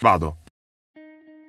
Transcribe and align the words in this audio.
Vado. 0.00 0.38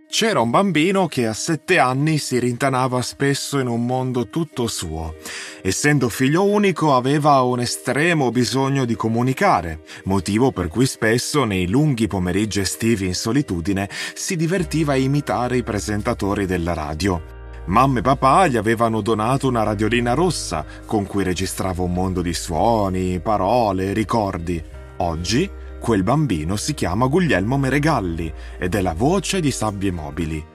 C'era 0.09 0.39
un 0.39 0.49
bambino 0.49 1.07
che 1.07 1.27
a 1.27 1.33
sette 1.33 1.79
anni 1.79 2.17
si 2.17 2.39
rintanava 2.39 3.01
spesso 3.01 3.59
in 3.59 3.67
un 3.67 3.85
mondo 3.85 4.29
tutto 4.29 4.67
suo. 4.67 5.15
Essendo 5.61 6.07
figlio 6.07 6.45
unico 6.45 6.95
aveva 6.95 7.41
un 7.41 7.59
estremo 7.59 8.31
bisogno 8.31 8.85
di 8.85 8.95
comunicare, 8.95 9.81
motivo 10.05 10.51
per 10.51 10.69
cui 10.69 10.85
spesso 10.85 11.43
nei 11.43 11.67
lunghi 11.67 12.07
pomeriggi 12.07 12.61
estivi 12.61 13.05
in 13.05 13.15
solitudine 13.15 13.89
si 14.13 14.37
divertiva 14.37 14.93
a 14.93 14.97
imitare 14.97 15.57
i 15.57 15.63
presentatori 15.63 16.45
della 16.45 16.73
radio. 16.73 17.21
Mamma 17.65 17.99
e 17.99 18.01
papà 18.01 18.47
gli 18.47 18.55
avevano 18.55 19.01
donato 19.01 19.49
una 19.49 19.63
radiolina 19.63 20.13
rossa 20.13 20.65
con 20.85 21.05
cui 21.05 21.25
registrava 21.25 21.83
un 21.83 21.91
mondo 21.91 22.21
di 22.21 22.33
suoni, 22.33 23.19
parole, 23.19 23.91
ricordi. 23.91 24.63
Oggi 24.99 25.56
Quel 25.79 26.03
bambino 26.03 26.55
si 26.55 26.73
chiama 26.73 27.07
Guglielmo 27.07 27.57
Meregalli 27.57 28.31
ed 28.57 28.75
è 28.75 28.81
la 28.81 28.93
voce 28.93 29.39
di 29.39 29.51
Sabbie 29.51 29.91
Mobili. 29.91 30.45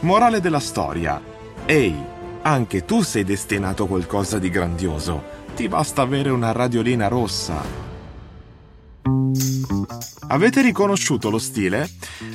Morale 0.00 0.40
della 0.40 0.60
storia. 0.60 1.20
Ehi, 1.64 1.96
anche 2.42 2.84
tu 2.84 3.02
sei 3.02 3.24
destinato 3.24 3.84
a 3.84 3.86
qualcosa 3.86 4.38
di 4.38 4.50
grandioso. 4.50 5.22
Ti 5.56 5.66
basta 5.68 6.02
avere 6.02 6.30
una 6.30 6.52
radiolina 6.52 7.08
rossa. 7.08 7.62
Avete 10.28 10.62
riconosciuto 10.62 11.30
lo 11.30 11.38
stile? 11.38 11.88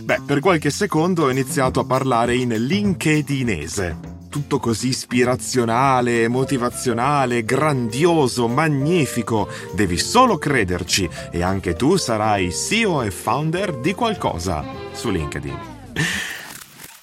Beh, 0.03 0.21
per 0.25 0.39
qualche 0.39 0.69
secondo 0.69 1.23
ho 1.23 1.30
iniziato 1.30 1.80
a 1.80 1.86
parlare 1.86 2.36
in 2.36 2.49
LinkedInese 2.49 4.08
tutto 4.30 4.59
così 4.59 4.89
ispirazionale, 4.89 6.27
motivazionale, 6.27 7.44
grandioso, 7.44 8.47
magnifico. 8.47 9.49
Devi 9.73 9.97
solo 9.97 10.38
crederci 10.38 11.09
e 11.31 11.41
anche 11.41 11.75
tu 11.75 11.97
sarai 11.97 12.52
CEO 12.53 13.02
e 13.02 13.11
founder 13.11 13.77
di 13.80 13.94
qualcosa 13.94 14.63
su 14.94 15.09
LinkedIn. 15.09 15.58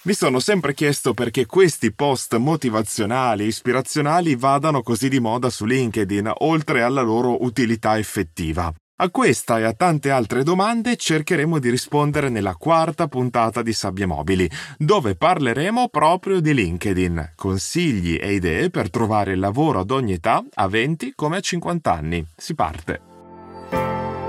Mi 0.03 0.15
sono 0.15 0.39
sempre 0.39 0.73
chiesto 0.73 1.15
perché 1.15 1.47
questi 1.47 1.93
post 1.93 2.37
motivazionali 2.37 3.43
e 3.43 3.49
ispirazionali 3.49 4.37
vadano 4.37 4.81
così 4.83 5.09
di 5.09 5.19
moda 5.19 5.51
su 5.51 5.65
LinkedIn, 5.65 6.31
oltre 6.39 6.83
alla 6.83 7.03
loro 7.03 7.43
utilità 7.43 7.99
effettiva. 7.99 8.73
A 8.99 9.11
questa 9.11 9.59
e 9.59 9.65
a 9.65 9.75
tante 9.75 10.11
altre 10.11 10.43
domande 10.43 10.97
cercheremo 10.97 11.59
di 11.59 11.69
rispondere 11.69 12.31
nella 12.31 12.55
quarta 12.55 13.09
puntata 13.09 13.61
di 13.61 13.75
Sabbie 13.75 14.07
Mobili, 14.07 14.51
dove 14.79 15.17
parleremo 15.17 15.89
proprio 15.91 16.41
di 16.41 16.55
LinkedIn, 16.55 17.33
consigli 17.37 18.19
e 18.19 18.33
idee 18.33 18.71
per 18.71 18.89
trovare 18.89 19.37
lavoro 19.37 19.81
ad 19.81 19.91
ogni 19.91 20.15
età, 20.15 20.43
a 20.55 20.67
20 20.67 21.13
come 21.15 21.37
a 21.37 21.41
50 21.41 21.93
anni. 21.93 22.27
Si 22.35 22.55
parte. 22.55 23.01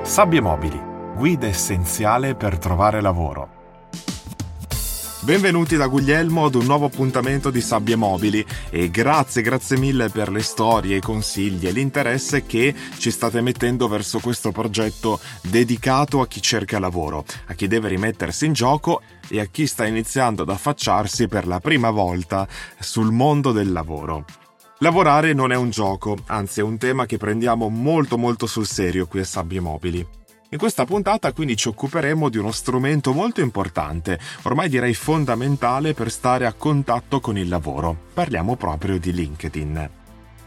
Sabbie 0.02 0.42
Mobili, 0.42 0.82
guida 1.16 1.48
essenziale 1.48 2.36
per 2.36 2.58
trovare 2.58 3.00
lavoro. 3.00 3.57
Benvenuti 5.28 5.76
da 5.76 5.88
Guglielmo 5.88 6.46
ad 6.46 6.56
un 6.56 6.64
nuovo 6.64 6.86
appuntamento 6.86 7.50
di 7.50 7.60
Sabbie 7.60 7.98
Mobili 7.98 8.46
e 8.70 8.90
grazie, 8.90 9.42
grazie 9.42 9.78
mille 9.78 10.08
per 10.08 10.30
le 10.30 10.42
storie, 10.42 10.96
i 10.96 11.02
consigli 11.02 11.68
e 11.68 11.72
l'interesse 11.72 12.46
che 12.46 12.74
ci 12.98 13.12
state 13.12 13.42
mettendo 13.42 13.90
verso 13.90 14.20
questo 14.20 14.54
progetto 14.54 15.20
dedicato 15.42 16.22
a 16.22 16.28
chi 16.28 16.42
cerca 16.42 16.80
lavoro, 16.80 17.26
a 17.48 17.54
chi 17.56 17.68
deve 17.68 17.90
rimettersi 17.90 18.46
in 18.46 18.54
gioco 18.54 19.02
e 19.28 19.42
a 19.42 19.46
chi 19.48 19.68
sta 19.68 19.86
iniziando 19.86 20.44
ad 20.44 20.50
affacciarsi 20.50 21.28
per 21.28 21.46
la 21.46 21.60
prima 21.60 21.90
volta 21.90 22.48
sul 22.80 23.12
mondo 23.12 23.52
del 23.52 23.74
lavoro. 23.74 24.24
Lavorare 24.78 25.34
non 25.34 25.52
è 25.52 25.58
un 25.58 25.72
gioco, 25.72 26.16
anzi 26.28 26.62
è 26.62 26.64
un 26.64 26.78
tema 26.78 27.06
che 27.06 27.18
prendiamo 27.18 27.68
molto 27.68 28.18
molto 28.18 28.46
sul 28.46 28.66
serio 28.66 29.08
qui 29.08 29.20
a 29.20 29.26
Sabbie 29.26 29.60
Mobili. 29.60 30.17
In 30.50 30.58
questa 30.58 30.86
puntata 30.86 31.34
quindi 31.34 31.58
ci 31.58 31.68
occuperemo 31.68 32.30
di 32.30 32.38
uno 32.38 32.52
strumento 32.52 33.12
molto 33.12 33.42
importante, 33.42 34.18
ormai 34.44 34.70
direi 34.70 34.94
fondamentale 34.94 35.94
per 35.94 36.10
stare 36.10 36.46
a 36.46 36.54
contatto 36.54 37.20
con 37.20 37.38
il 37.38 37.50
lavoro. 37.50 38.06
Parliamo 38.14 38.56
proprio 38.56 38.98
di 38.98 39.12
LinkedIn. 39.12 39.90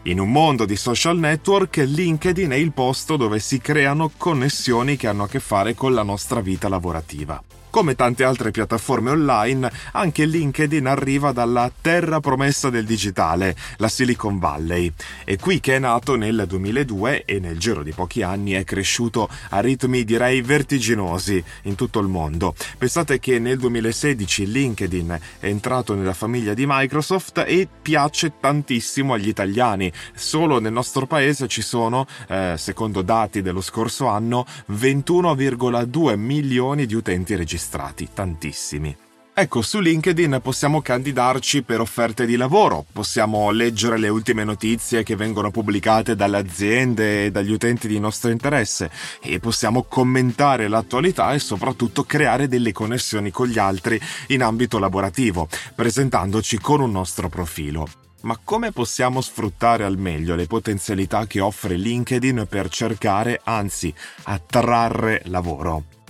In 0.03 0.19
un 0.19 0.31
mondo 0.31 0.65
di 0.65 0.75
social 0.75 1.19
network, 1.19 1.77
LinkedIn 1.77 2.49
è 2.49 2.55
il 2.55 2.71
posto 2.71 3.15
dove 3.15 3.37
si 3.37 3.59
creano 3.59 4.09
connessioni 4.17 4.97
che 4.97 5.05
hanno 5.05 5.25
a 5.25 5.27
che 5.27 5.39
fare 5.39 5.75
con 5.75 5.93
la 5.93 6.01
nostra 6.01 6.41
vita 6.41 6.67
lavorativa. 6.67 7.60
Come 7.71 7.95
tante 7.95 8.25
altre 8.25 8.51
piattaforme 8.51 9.11
online, 9.11 9.71
anche 9.93 10.25
LinkedIn 10.25 10.85
arriva 10.85 11.31
dalla 11.31 11.71
terra 11.79 12.19
promessa 12.19 12.69
del 12.69 12.83
digitale, 12.83 13.55
la 13.77 13.87
Silicon 13.87 14.39
Valley. 14.39 14.91
È 15.23 15.37
qui 15.37 15.61
che 15.61 15.77
è 15.77 15.79
nato 15.79 16.17
nel 16.17 16.43
2002 16.45 17.23
e 17.23 17.39
nel 17.39 17.57
giro 17.57 17.81
di 17.81 17.93
pochi 17.93 18.23
anni 18.23 18.51
è 18.51 18.65
cresciuto 18.65 19.29
a 19.51 19.61
ritmi 19.61 20.03
direi 20.03 20.41
vertiginosi 20.41 21.41
in 21.63 21.75
tutto 21.75 21.99
il 21.99 22.09
mondo. 22.09 22.53
Pensate 22.77 23.19
che 23.19 23.39
nel 23.39 23.57
2016 23.57 24.51
LinkedIn 24.51 25.19
è 25.39 25.45
entrato 25.45 25.95
nella 25.95 26.13
famiglia 26.13 26.53
di 26.53 26.65
Microsoft 26.67 27.45
e 27.47 27.69
piace 27.81 28.33
tantissimo 28.37 29.13
agli 29.13 29.29
italiani. 29.29 29.89
Solo 30.13 30.59
nel 30.59 30.73
nostro 30.73 31.07
paese 31.07 31.47
ci 31.47 31.61
sono, 31.61 32.05
eh, 32.27 32.55
secondo 32.57 33.01
dati 33.01 33.41
dello 33.41 33.61
scorso 33.61 34.07
anno, 34.07 34.45
21,2 34.73 36.17
milioni 36.17 36.85
di 36.85 36.95
utenti 36.95 37.33
registrati 37.33 37.59
registrati, 37.61 38.09
tantissimi. 38.11 38.97
Ecco, 39.33 39.61
su 39.61 39.79
LinkedIn 39.79 40.39
possiamo 40.43 40.81
candidarci 40.81 41.63
per 41.63 41.79
offerte 41.79 42.25
di 42.25 42.35
lavoro, 42.35 42.85
possiamo 42.91 43.49
leggere 43.51 43.97
le 43.97 44.09
ultime 44.09 44.43
notizie 44.43 45.03
che 45.03 45.15
vengono 45.15 45.51
pubblicate 45.51 46.15
dalle 46.15 46.37
aziende 46.37 47.25
e 47.25 47.31
dagli 47.31 47.51
utenti 47.51 47.87
di 47.87 47.97
nostro 47.97 48.29
interesse 48.29 48.91
e 49.21 49.39
possiamo 49.39 49.83
commentare 49.83 50.67
l'attualità 50.67 51.31
e 51.33 51.39
soprattutto 51.39 52.03
creare 52.03 52.49
delle 52.49 52.73
connessioni 52.73 53.31
con 53.31 53.47
gli 53.47 53.57
altri 53.57 53.99
in 54.27 54.43
ambito 54.43 54.79
lavorativo, 54.79 55.47
presentandoci 55.75 56.59
con 56.59 56.81
un 56.81 56.91
nostro 56.91 57.29
profilo. 57.29 57.87
Ma 58.23 58.37
come 58.43 58.71
possiamo 58.71 59.21
sfruttare 59.21 59.85
al 59.85 59.97
meglio 59.97 60.35
le 60.35 60.45
potenzialità 60.45 61.25
che 61.25 61.39
offre 61.39 61.77
LinkedIn 61.77 62.47
per 62.49 62.69
cercare, 62.69 63.39
anzi, 63.43 63.91
attrarre 64.23 65.21
lavoro? 65.25 66.00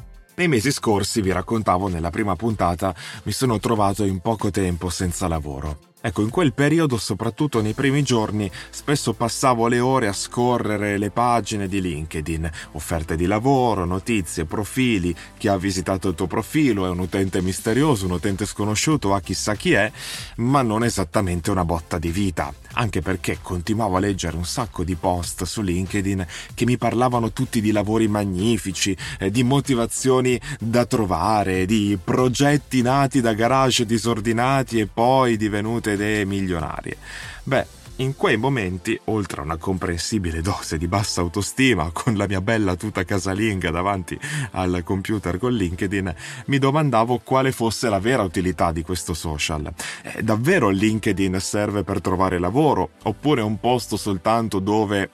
Nei 0.41 0.50
mesi 0.50 0.72
scorsi, 0.72 1.22
vi 1.22 1.31
raccontavo 1.31 1.88
nella 1.88 2.09
prima 2.09 2.35
puntata, 2.35 2.96
mi 3.25 3.31
sono 3.31 3.59
trovato 3.59 4.03
in 4.06 4.22
poco 4.22 4.50
tempo 4.50 4.90
senza 4.90 5.28
lavoro. 5.28 5.91
Ecco, 6.03 6.23
in 6.23 6.31
quel 6.31 6.51
periodo, 6.51 6.97
soprattutto 6.97 7.62
nei 7.62 7.73
primi 7.73 8.01
giorni, 8.01 8.50
spesso 8.72 9.13
passavo 9.13 9.67
le 9.67 9.79
ore 9.79 10.07
a 10.07 10.13
scorrere 10.13 10.97
le 10.97 11.12
pagine 11.12 11.67
di 11.67 11.79
LinkedIn, 11.79 12.50
offerte 12.72 13.16
di 13.16 13.28
lavoro, 13.28 13.85
notizie, 13.85 14.45
profili, 14.45 15.16
chi 15.38 15.47
ha 15.47 15.57
visitato 15.57 16.09
il 16.09 16.16
tuo 16.16 16.25
profilo, 16.25 16.88
è 16.88 16.90
un 16.90 16.97
utente 16.97 17.44
misterioso, 17.44 18.07
un 18.07 18.13
utente 18.13 18.47
sconosciuto, 18.47 19.13
a 19.13 19.22
chissà 19.22 19.53
chi 19.53 19.73
è, 19.73 19.91
ma 20.38 20.63
non 20.63 20.84
esattamente 20.84 21.51
una 21.51 21.66
botta 21.66 22.00
di 22.00 22.09
vita, 22.09 22.51
anche 22.73 23.01
perché 23.01 23.38
continuavo 23.40 23.97
a 23.97 24.00
leggere 24.00 24.38
un 24.38 24.45
sacco 24.45 24.84
di 24.84 24.95
post 24.95 25.44
su 25.44 25.61
LinkedIn 25.61 26.25
che 26.55 26.66
mi 26.66 26.78
parlavano 26.78 27.31
tutti 27.31 27.61
di 27.61 27.72
lavori 27.72 28.08
magnifici, 28.08 28.97
eh, 29.20 29.29
di 29.29 29.43
motivazioni 29.43 30.40
da 30.59 30.85
trovare, 30.85 31.67
di 31.67 31.96
progetti 32.03 32.81
nati 32.81 33.22
da 33.22 33.34
garage 33.34 33.85
disordinati 33.85 34.79
e 34.79 34.87
poi 34.87 35.37
divenuti 35.91 36.02
idee 36.02 36.26
milionarie. 36.26 36.97
Beh, 37.43 37.79
in 37.97 38.16
quei 38.16 38.38
momenti, 38.38 38.99
oltre 39.05 39.41
a 39.41 39.43
una 39.43 39.58
comprensibile 39.58 40.41
dose 40.41 40.78
di 40.78 40.88
bassa 40.88 41.22
autostima, 41.22 41.91
con 41.93 42.16
la 42.16 42.28
mia 42.28 42.41
bella 42.41 42.76
tuta 42.76 43.03
casalinga 43.03 43.70
davanti 43.70 44.20
al 44.52 44.82
computer 44.84 45.38
con 45.38 45.53
LinkedIn, 45.53 46.16
mi 46.47 46.58
domandavo 46.58 47.20
quale 47.20 47.52
fosse 47.52 47.90
la 47.90 47.99
vera 47.99 48.23
utilità 48.23 48.72
di 48.72 48.82
questo 48.82 49.14
social. 49.14 49.72
Eh, 50.02 50.23
davvero 50.23 50.70
LinkedIn 50.70 51.40
serve 51.40 51.84
per 51.84 52.02
trovare 52.02 52.40
lavoro? 52.40 52.91
Oppure 53.03 53.41
un 53.41 53.59
posto 53.59 53.97
soltanto 53.97 54.59
dove, 54.59 55.09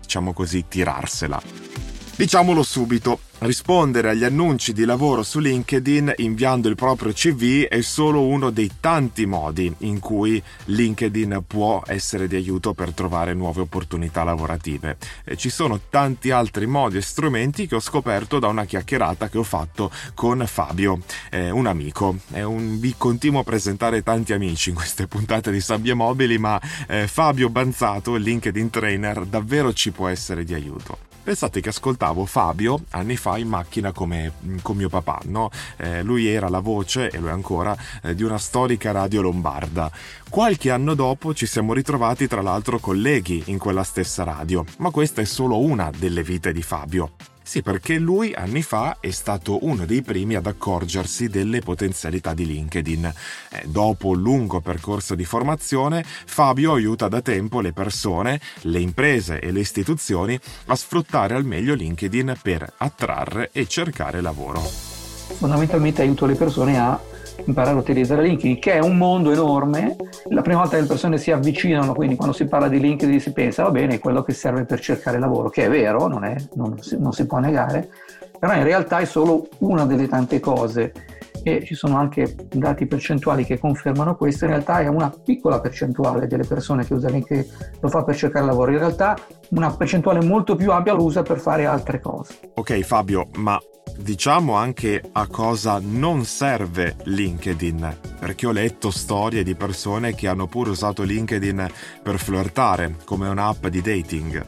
diciamo 0.00 0.32
così, 0.32 0.64
tirarsela? 0.66 1.93
Diciamolo 2.16 2.62
subito, 2.62 3.18
rispondere 3.38 4.10
agli 4.10 4.22
annunci 4.22 4.72
di 4.72 4.84
lavoro 4.84 5.24
su 5.24 5.40
LinkedIn 5.40 6.12
inviando 6.18 6.68
il 6.68 6.76
proprio 6.76 7.12
CV 7.12 7.64
è 7.66 7.80
solo 7.80 8.22
uno 8.22 8.50
dei 8.50 8.70
tanti 8.78 9.26
modi 9.26 9.74
in 9.78 9.98
cui 9.98 10.40
LinkedIn 10.66 11.42
può 11.44 11.82
essere 11.84 12.28
di 12.28 12.36
aiuto 12.36 12.72
per 12.72 12.92
trovare 12.92 13.34
nuove 13.34 13.62
opportunità 13.62 14.22
lavorative. 14.22 14.96
Ci 15.34 15.50
sono 15.50 15.80
tanti 15.90 16.30
altri 16.30 16.66
modi 16.66 16.98
e 16.98 17.02
strumenti 17.02 17.66
che 17.66 17.74
ho 17.74 17.80
scoperto 17.80 18.38
da 18.38 18.46
una 18.46 18.64
chiacchierata 18.64 19.28
che 19.28 19.38
ho 19.38 19.42
fatto 19.42 19.90
con 20.14 20.44
Fabio, 20.46 21.00
eh, 21.32 21.50
un 21.50 21.66
amico. 21.66 22.18
Un, 22.28 22.78
vi 22.78 22.94
continuo 22.96 23.40
a 23.40 23.44
presentare 23.44 24.04
tanti 24.04 24.32
amici 24.32 24.68
in 24.68 24.76
queste 24.76 25.08
puntate 25.08 25.50
di 25.50 25.60
Sabbie 25.60 25.94
Mobili, 25.94 26.38
ma 26.38 26.60
eh, 26.86 27.08
Fabio 27.08 27.48
Banzato, 27.48 28.14
LinkedIn 28.14 28.70
Trainer, 28.70 29.24
davvero 29.24 29.72
ci 29.72 29.90
può 29.90 30.06
essere 30.06 30.44
di 30.44 30.54
aiuto. 30.54 31.13
Pensate 31.24 31.62
che 31.62 31.70
ascoltavo 31.70 32.26
Fabio 32.26 32.82
anni 32.90 33.16
fa 33.16 33.38
in 33.38 33.48
macchina 33.48 33.92
come 33.92 34.32
con 34.60 34.76
mio 34.76 34.90
papà, 34.90 35.22
no? 35.24 35.48
Eh, 35.78 36.02
lui 36.02 36.26
era 36.26 36.50
la 36.50 36.60
voce, 36.60 37.08
e 37.08 37.18
lo 37.18 37.28
è 37.28 37.30
ancora, 37.30 37.74
eh, 38.02 38.14
di 38.14 38.22
una 38.22 38.36
storica 38.36 38.92
radio 38.92 39.22
lombarda. 39.22 39.90
Qualche 40.28 40.70
anno 40.70 40.92
dopo 40.92 41.32
ci 41.32 41.46
siamo 41.46 41.72
ritrovati 41.72 42.28
tra 42.28 42.42
l'altro 42.42 42.78
colleghi 42.78 43.44
in 43.46 43.56
quella 43.56 43.84
stessa 43.84 44.22
radio, 44.22 44.66
ma 44.78 44.90
questa 44.90 45.22
è 45.22 45.24
solo 45.24 45.58
una 45.60 45.90
delle 45.96 46.22
vite 46.22 46.52
di 46.52 46.62
Fabio. 46.62 47.33
Sì, 47.46 47.60
perché 47.60 47.98
lui 47.98 48.32
anni 48.32 48.62
fa 48.62 48.96
è 49.00 49.10
stato 49.10 49.64
uno 49.66 49.84
dei 49.84 50.00
primi 50.00 50.34
ad 50.34 50.46
accorgersi 50.46 51.28
delle 51.28 51.60
potenzialità 51.60 52.32
di 52.32 52.46
LinkedIn. 52.46 53.04
Eh, 53.50 53.62
dopo 53.66 54.08
un 54.08 54.20
lungo 54.20 54.60
percorso 54.62 55.14
di 55.14 55.26
formazione, 55.26 56.02
Fabio 56.04 56.72
aiuta 56.72 57.06
da 57.06 57.20
tempo 57.20 57.60
le 57.60 57.74
persone, 57.74 58.40
le 58.62 58.80
imprese 58.80 59.40
e 59.40 59.52
le 59.52 59.60
istituzioni 59.60 60.40
a 60.66 60.74
sfruttare 60.74 61.34
al 61.34 61.44
meglio 61.44 61.74
LinkedIn 61.74 62.34
per 62.42 62.72
attrarre 62.78 63.50
e 63.52 63.68
cercare 63.68 64.22
lavoro. 64.22 64.60
Fondamentalmente 64.60 66.00
aiuto 66.00 66.24
le 66.24 66.36
persone 66.36 66.78
a 66.78 66.98
imparare 67.44 67.76
a 67.76 67.80
utilizzare 67.80 68.22
LinkedIn, 68.22 68.58
che 68.58 68.72
è 68.74 68.78
un 68.80 68.96
mondo 68.96 69.30
enorme. 69.30 69.96
La 70.28 70.42
prima 70.42 70.60
volta 70.60 70.76
che 70.76 70.82
le 70.82 70.88
persone 70.88 71.18
si 71.18 71.30
avvicinano, 71.30 71.94
quindi 71.94 72.16
quando 72.16 72.34
si 72.34 72.46
parla 72.46 72.68
di 72.68 72.80
LinkedIn 72.80 73.20
si 73.20 73.32
pensa, 73.32 73.64
va 73.64 73.70
bene, 73.70 73.94
è 73.94 73.98
quello 73.98 74.22
che 74.22 74.32
serve 74.32 74.64
per 74.64 74.80
cercare 74.80 75.18
lavoro, 75.18 75.48
che 75.48 75.64
è 75.64 75.70
vero, 75.70 76.06
non, 76.06 76.24
è, 76.24 76.36
non, 76.54 76.80
si, 76.80 76.96
non 76.98 77.12
si 77.12 77.26
può 77.26 77.38
negare, 77.38 77.88
però 78.38 78.54
in 78.54 78.64
realtà 78.64 78.98
è 78.98 79.04
solo 79.04 79.48
una 79.58 79.84
delle 79.84 80.08
tante 80.08 80.40
cose 80.40 80.92
e 81.46 81.62
ci 81.62 81.74
sono 81.74 81.98
anche 81.98 82.34
dati 82.48 82.86
percentuali 82.86 83.44
che 83.44 83.58
confermano 83.58 84.16
questo, 84.16 84.44
in 84.44 84.52
realtà 84.52 84.80
è 84.80 84.86
una 84.86 85.10
piccola 85.10 85.60
percentuale 85.60 86.26
delle 86.26 86.44
persone 86.44 86.86
che 86.86 86.94
usa 86.94 87.10
LinkedIn 87.10 87.46
lo 87.80 87.88
fa 87.88 88.02
per 88.02 88.16
cercare 88.16 88.46
lavoro, 88.46 88.72
in 88.72 88.78
realtà 88.78 89.16
una 89.50 89.70
percentuale 89.70 90.24
molto 90.24 90.56
più 90.56 90.72
ampia 90.72 90.94
lo 90.94 91.04
usa 91.04 91.22
per 91.22 91.38
fare 91.38 91.66
altre 91.66 92.00
cose. 92.00 92.38
Ok 92.54 92.80
Fabio, 92.80 93.28
ma 93.36 93.60
diciamo 93.96 94.54
anche 94.54 95.02
a 95.12 95.26
cosa 95.26 95.80
non 95.82 96.24
serve 96.24 96.96
LinkedIn, 97.04 97.96
perché 98.18 98.46
ho 98.46 98.52
letto 98.52 98.90
storie 98.90 99.42
di 99.42 99.54
persone 99.54 100.14
che 100.14 100.28
hanno 100.28 100.46
pure 100.46 100.70
usato 100.70 101.02
LinkedIn 101.02 101.66
per 102.02 102.18
flirtare 102.18 102.96
come 103.04 103.28
un'app 103.28 103.66
di 103.66 103.80
dating. 103.80 104.46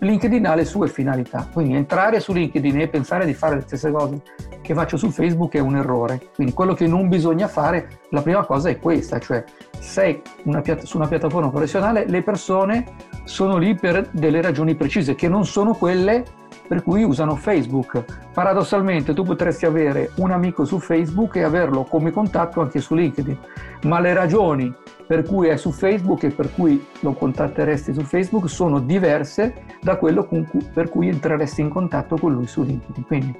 LinkedIn 0.00 0.46
ha 0.46 0.54
le 0.54 0.64
sue 0.64 0.88
finalità, 0.88 1.48
quindi 1.52 1.74
entrare 1.74 2.20
su 2.20 2.32
LinkedIn 2.32 2.80
e 2.80 2.88
pensare 2.88 3.24
di 3.24 3.32
fare 3.32 3.56
le 3.56 3.60
stesse 3.62 3.90
cose 3.90 4.22
che 4.60 4.74
faccio 4.74 4.96
su 4.96 5.10
Facebook 5.10 5.54
è 5.54 5.60
un 5.60 5.76
errore. 5.76 6.30
Quindi 6.34 6.54
quello 6.54 6.74
che 6.74 6.86
non 6.86 7.08
bisogna 7.08 7.48
fare, 7.48 8.00
la 8.10 8.22
prima 8.22 8.44
cosa 8.44 8.70
è 8.70 8.78
questa, 8.78 9.18
cioè 9.18 9.44
sei 9.78 10.20
una 10.44 10.62
piatta- 10.62 10.86
su 10.86 10.96
una 10.96 11.06
piattaforma 11.06 11.50
professionale, 11.50 12.06
le 12.06 12.22
persone 12.22 12.84
sono 13.24 13.58
lì 13.58 13.74
per 13.74 14.08
delle 14.10 14.40
ragioni 14.40 14.74
precise, 14.74 15.14
che 15.14 15.28
non 15.28 15.44
sono 15.44 15.74
quelle 15.74 16.24
per 16.66 16.82
cui 16.82 17.02
usano 17.02 17.36
Facebook. 17.36 18.04
Paradossalmente 18.32 19.14
tu 19.14 19.22
potresti 19.22 19.66
avere 19.66 20.10
un 20.16 20.30
amico 20.30 20.64
su 20.64 20.78
Facebook 20.78 21.36
e 21.36 21.42
averlo 21.42 21.84
come 21.84 22.10
contatto 22.10 22.60
anche 22.60 22.80
su 22.80 22.94
LinkedIn, 22.94 23.38
ma 23.82 24.00
le 24.00 24.14
ragioni 24.14 24.74
per 25.06 25.22
cui 25.22 25.48
è 25.48 25.56
su 25.56 25.70
Facebook 25.70 26.22
e 26.24 26.30
per 26.30 26.52
cui 26.54 26.84
lo 27.00 27.12
contatteresti 27.12 27.92
su 27.92 28.00
Facebook 28.02 28.48
sono 28.48 28.80
diverse 28.80 29.54
da 29.80 29.96
quello 29.96 30.24
cui, 30.24 30.46
per 30.72 30.88
cui 30.88 31.08
entreresti 31.08 31.60
in 31.60 31.68
contatto 31.68 32.16
con 32.16 32.32
lui 32.32 32.46
su 32.46 32.62
LinkedIn. 32.62 33.04
Quindi 33.04 33.36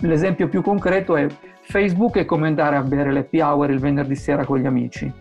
l'esempio 0.00 0.48
più 0.48 0.62
concreto 0.62 1.16
è 1.16 1.26
Facebook 1.60 2.18
è 2.18 2.24
come 2.24 2.48
andare 2.48 2.76
a 2.76 2.82
bere 2.82 3.12
l'happy 3.12 3.40
hour 3.40 3.70
il 3.70 3.78
venerdì 3.78 4.16
sera 4.16 4.44
con 4.44 4.58
gli 4.58 4.66
amici. 4.66 5.12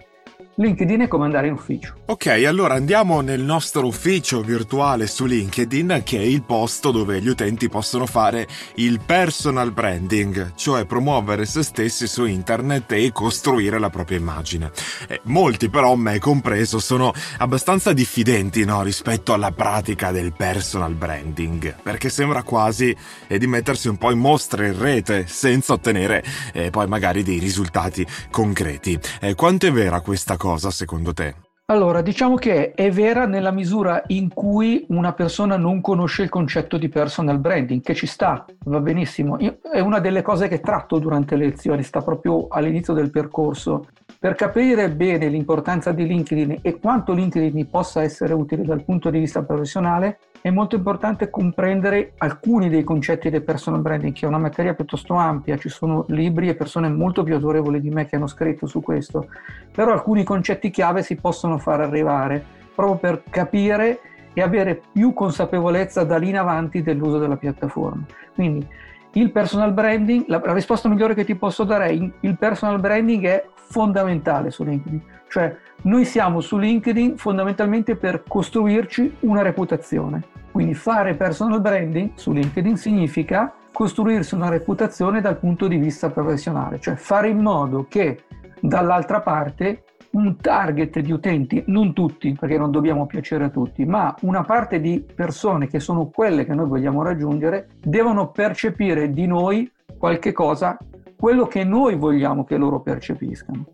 LinkedIn 0.55 1.01
è 1.01 1.07
come 1.07 1.25
andare 1.25 1.47
in 1.47 1.53
ufficio. 1.53 1.95
Ok, 2.05 2.27
allora 2.27 2.75
andiamo 2.75 3.21
nel 3.21 3.41
nostro 3.41 3.87
ufficio 3.87 4.41
virtuale 4.41 5.07
su 5.07 5.25
LinkedIn, 5.25 6.01
che 6.05 6.19
è 6.19 6.21
il 6.21 6.43
posto 6.43 6.91
dove 6.91 7.19
gli 7.21 7.27
utenti 7.27 7.69
possono 7.69 8.05
fare 8.05 8.47
il 8.75 8.99
personal 9.03 9.71
branding, 9.71 10.53
cioè 10.53 10.85
promuovere 10.85 11.45
se 11.45 11.63
stessi 11.63 12.05
su 12.05 12.25
internet 12.25 12.91
e 12.91 13.11
costruire 13.11 13.79
la 13.79 13.89
propria 13.89 14.19
immagine. 14.19 14.71
Eh, 15.07 15.21
molti 15.23 15.69
però, 15.69 15.95
me 15.95 16.19
compreso, 16.19 16.77
sono 16.77 17.11
abbastanza 17.39 17.91
diffidenti 17.91 18.63
no, 18.63 18.83
rispetto 18.83 19.33
alla 19.33 19.51
pratica 19.51 20.11
del 20.11 20.33
personal 20.33 20.93
branding, 20.93 21.77
perché 21.81 22.09
sembra 22.09 22.43
quasi 22.43 22.95
eh, 23.25 23.39
di 23.39 23.47
mettersi 23.47 23.87
un 23.87 23.97
po' 23.97 24.11
in 24.11 24.19
mostra 24.19 24.67
in 24.67 24.77
rete 24.77 25.25
senza 25.25 25.73
ottenere 25.73 26.23
eh, 26.53 26.69
poi 26.69 26.85
magari 26.85 27.23
dei 27.23 27.39
risultati 27.39 28.05
concreti. 28.29 28.99
Eh, 29.19 29.33
quanto 29.33 29.65
è 29.65 29.71
vera 29.71 30.01
questa 30.01 30.37
cosa? 30.37 30.41
Cosa 30.43 30.71
secondo 30.71 31.13
te? 31.13 31.35
Allora, 31.67 32.01
diciamo 32.01 32.35
che 32.35 32.73
è 32.73 32.91
vera 32.91 33.25
nella 33.25 33.51
misura 33.51 34.03
in 34.07 34.33
cui 34.33 34.85
una 34.89 35.13
persona 35.13 35.55
non 35.55 35.79
conosce 35.79 36.23
il 36.23 36.27
concetto 36.27 36.77
di 36.77 36.89
personal 36.89 37.39
branding, 37.39 37.81
che 37.81 37.95
ci 37.95 38.05
sta, 38.05 38.45
va 38.65 38.81
benissimo. 38.81 39.37
Io, 39.39 39.59
è 39.71 39.79
una 39.79 39.99
delle 39.99 40.21
cose 40.21 40.49
che 40.49 40.59
tratto 40.59 40.99
durante 40.99 41.37
le 41.37 41.45
lezioni, 41.45 41.81
sta 41.81 42.01
proprio 42.01 42.47
all'inizio 42.49 42.93
del 42.93 43.09
percorso. 43.09 43.87
Per 44.19 44.35
capire 44.35 44.91
bene 44.91 45.29
l'importanza 45.29 45.93
di 45.93 46.05
LinkedIn 46.05 46.59
e 46.61 46.77
quanto 46.77 47.13
LinkedIn 47.13 47.69
possa 47.69 48.03
essere 48.03 48.33
utile 48.33 48.65
dal 48.65 48.83
punto 48.83 49.09
di 49.09 49.19
vista 49.19 49.43
professionale, 49.43 50.19
è 50.43 50.49
molto 50.49 50.75
importante 50.75 51.29
comprendere 51.29 52.15
alcuni 52.17 52.67
dei 52.67 52.83
concetti 52.83 53.29
del 53.29 53.43
personal 53.43 53.79
branding, 53.79 54.11
che 54.11 54.25
è 54.25 54.27
una 54.27 54.37
materia 54.37 54.73
piuttosto 54.73 55.13
ampia, 55.13 55.55
ci 55.55 55.69
sono 55.69 56.03
libri 56.09 56.49
e 56.49 56.55
persone 56.55 56.89
molto 56.89 57.23
più 57.23 57.35
autorevoli 57.35 57.79
di 57.79 57.89
me 57.89 58.05
che 58.07 58.17
hanno 58.17 58.27
scritto 58.27 58.67
su 58.67 58.81
questo, 58.81 59.27
però 59.71 59.93
alcuni 59.93 60.25
concetti 60.25 60.69
chiave 60.69 61.01
si 61.01 61.15
possono 61.15 61.57
far 61.59 61.79
arrivare 61.79 62.43
proprio 62.75 62.97
per 62.97 63.23
capire 63.29 63.99
e 64.33 64.41
avere 64.41 64.81
più 64.91 65.13
consapevolezza 65.13 66.03
da 66.03 66.17
lì 66.17 66.27
in 66.27 66.37
avanti 66.37 66.81
dell'uso 66.81 67.19
della 67.19 67.37
piattaforma. 67.37 68.03
Quindi 68.33 68.67
il 69.13 69.31
personal 69.31 69.71
branding, 69.71 70.25
la, 70.27 70.41
la 70.43 70.53
risposta 70.53 70.89
migliore 70.89 71.13
che 71.13 71.23
ti 71.23 71.35
posso 71.35 71.63
dare 71.63 71.87
è 71.87 71.91
il 72.19 72.37
personal 72.37 72.81
branding 72.81 73.25
è 73.27 73.45
fondamentale 73.53 74.51
su 74.51 74.65
LinkedIn, 74.65 75.01
cioè 75.29 75.55
noi 75.83 76.03
siamo 76.03 76.41
su 76.41 76.57
LinkedIn 76.57 77.15
fondamentalmente 77.15 77.95
per 77.95 78.23
costruirci 78.27 79.19
una 79.21 79.41
reputazione. 79.41 80.32
Quindi 80.63 80.79
fare 80.79 81.15
personal 81.15 81.59
branding 81.59 82.11
su 82.15 82.31
LinkedIn 82.31 82.77
significa 82.77 83.53
costruirsi 83.73 84.33
una 84.33 84.47
reputazione 84.47 85.19
dal 85.19 85.37
punto 85.37 85.67
di 85.67 85.75
vista 85.75 86.09
professionale, 86.09 86.79
cioè 86.79 86.95
fare 86.95 87.27
in 87.27 87.39
modo 87.39 87.85
che 87.89 88.23
dall'altra 88.61 89.19
parte 89.19 89.83
un 90.11 90.37
target 90.37 90.99
di 90.99 91.11
utenti, 91.11 91.61
non 91.67 91.91
tutti, 91.91 92.31
perché 92.39 92.57
non 92.57 92.71
dobbiamo 92.71 93.05
piacere 93.07 93.43
a 93.43 93.49
tutti, 93.49 93.83
ma 93.83 94.15
una 94.21 94.45
parte 94.45 94.79
di 94.79 95.05
persone 95.13 95.67
che 95.67 95.81
sono 95.81 96.05
quelle 96.05 96.45
che 96.45 96.53
noi 96.53 96.69
vogliamo 96.69 97.03
raggiungere, 97.03 97.67
devono 97.83 98.31
percepire 98.31 99.11
di 99.11 99.27
noi 99.27 99.69
qualche 99.97 100.31
cosa, 100.31 100.77
quello 101.17 101.45
che 101.45 101.65
noi 101.65 101.97
vogliamo 101.97 102.45
che 102.45 102.55
loro 102.55 102.79
percepiscano 102.79 103.65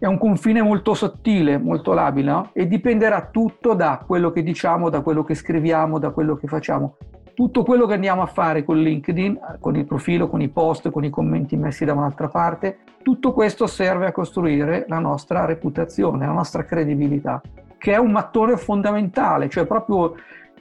è 0.00 0.06
un 0.06 0.16
confine 0.16 0.62
molto 0.62 0.94
sottile, 0.94 1.58
molto 1.58 1.92
labile 1.92 2.30
no? 2.30 2.50
e 2.54 2.66
dipenderà 2.66 3.28
tutto 3.30 3.74
da 3.74 4.02
quello 4.04 4.30
che 4.30 4.42
diciamo, 4.42 4.88
da 4.88 5.02
quello 5.02 5.24
che 5.24 5.34
scriviamo, 5.34 5.98
da 5.98 6.08
quello 6.08 6.36
che 6.36 6.46
facciamo. 6.46 6.96
Tutto 7.34 7.62
quello 7.62 7.84
che 7.84 7.94
andiamo 7.94 8.22
a 8.22 8.26
fare 8.26 8.64
con 8.64 8.78
LinkedIn, 8.78 9.38
con 9.60 9.76
il 9.76 9.84
profilo, 9.84 10.28
con 10.28 10.40
i 10.40 10.48
post, 10.48 10.90
con 10.90 11.04
i 11.04 11.10
commenti 11.10 11.54
messi 11.56 11.84
da 11.84 11.92
un'altra 11.92 12.28
parte, 12.28 12.78
tutto 13.02 13.34
questo 13.34 13.66
serve 13.66 14.06
a 14.06 14.12
costruire 14.12 14.86
la 14.88 14.98
nostra 14.98 15.44
reputazione, 15.44 16.24
la 16.24 16.32
nostra 16.32 16.64
credibilità, 16.64 17.42
che 17.76 17.92
è 17.92 17.98
un 17.98 18.10
mattone 18.10 18.56
fondamentale, 18.56 19.50
cioè 19.50 19.66
proprio 19.66 20.14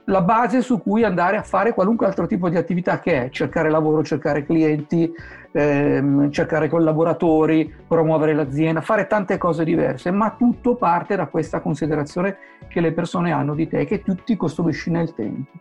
la 0.10 0.22
base 0.22 0.62
su 0.62 0.82
cui 0.82 1.04
andare 1.04 1.38
a 1.38 1.44
fare 1.44 1.74
qualunque 1.74 2.06
altro 2.06 2.28
tipo 2.28 2.50
di 2.50 2.58
attività 2.58 3.00
che 3.00 3.26
è 3.26 3.30
cercare 3.30 3.70
lavoro, 3.70 4.04
cercare 4.04 4.44
clienti, 4.44 5.12
ehm, 5.52 6.32
cercare 6.32 6.68
collaboratori, 6.68 7.74
promuovere 7.88 8.34
l'azienda, 8.34 8.82
fare 8.82 9.08
tante 9.08 9.38
cose 9.38 9.64
diverse, 9.64 10.12
ma 10.12 10.36
tutto 10.38 10.76
parte 10.76 11.16
da 11.16 11.28
questa 11.28 11.62
considerazione 11.62 12.38
che 12.68 12.82
le 12.82 12.92
persone 12.92 13.32
hanno 13.32 13.54
di 13.54 13.68
te 13.68 13.86
che 13.86 14.02
tu 14.02 14.16
ti 14.16 14.36
costruisci 14.36 14.90
nel 14.90 15.14
tempo. 15.14 15.52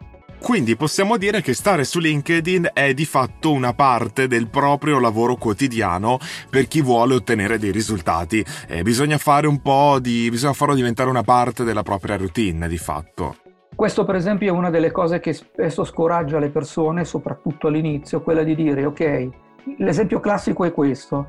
Quindi 0.40 0.76
possiamo 0.76 1.16
dire 1.16 1.42
che 1.42 1.52
stare 1.52 1.82
su 1.82 1.98
LinkedIn 1.98 2.70
è 2.72 2.94
di 2.94 3.04
fatto 3.04 3.50
una 3.50 3.74
parte 3.74 4.28
del 4.28 4.46
proprio 4.48 5.00
lavoro 5.00 5.34
quotidiano 5.34 6.18
per 6.48 6.68
chi 6.68 6.80
vuole 6.80 7.14
ottenere 7.14 7.58
dei 7.58 7.72
risultati. 7.72 8.44
Eh, 8.68 8.82
bisogna 8.82 9.18
fare 9.18 9.48
un 9.48 9.60
po' 9.60 9.98
di. 9.98 10.30
bisogna 10.30 10.52
farlo 10.52 10.76
diventare 10.76 11.10
una 11.10 11.24
parte 11.24 11.64
della 11.64 11.82
propria 11.82 12.16
routine, 12.16 12.68
di 12.68 12.78
fatto. 12.78 13.34
Questo 13.78 14.04
per 14.04 14.16
esempio 14.16 14.52
è 14.52 14.56
una 14.56 14.70
delle 14.70 14.90
cose 14.90 15.20
che 15.20 15.32
spesso 15.32 15.84
scoraggia 15.84 16.40
le 16.40 16.48
persone, 16.48 17.04
soprattutto 17.04 17.68
all'inizio, 17.68 18.22
quella 18.22 18.42
di 18.42 18.56
dire 18.56 18.84
ok, 18.84 19.28
l'esempio 19.76 20.18
classico 20.18 20.64
è 20.64 20.72
questo, 20.72 21.28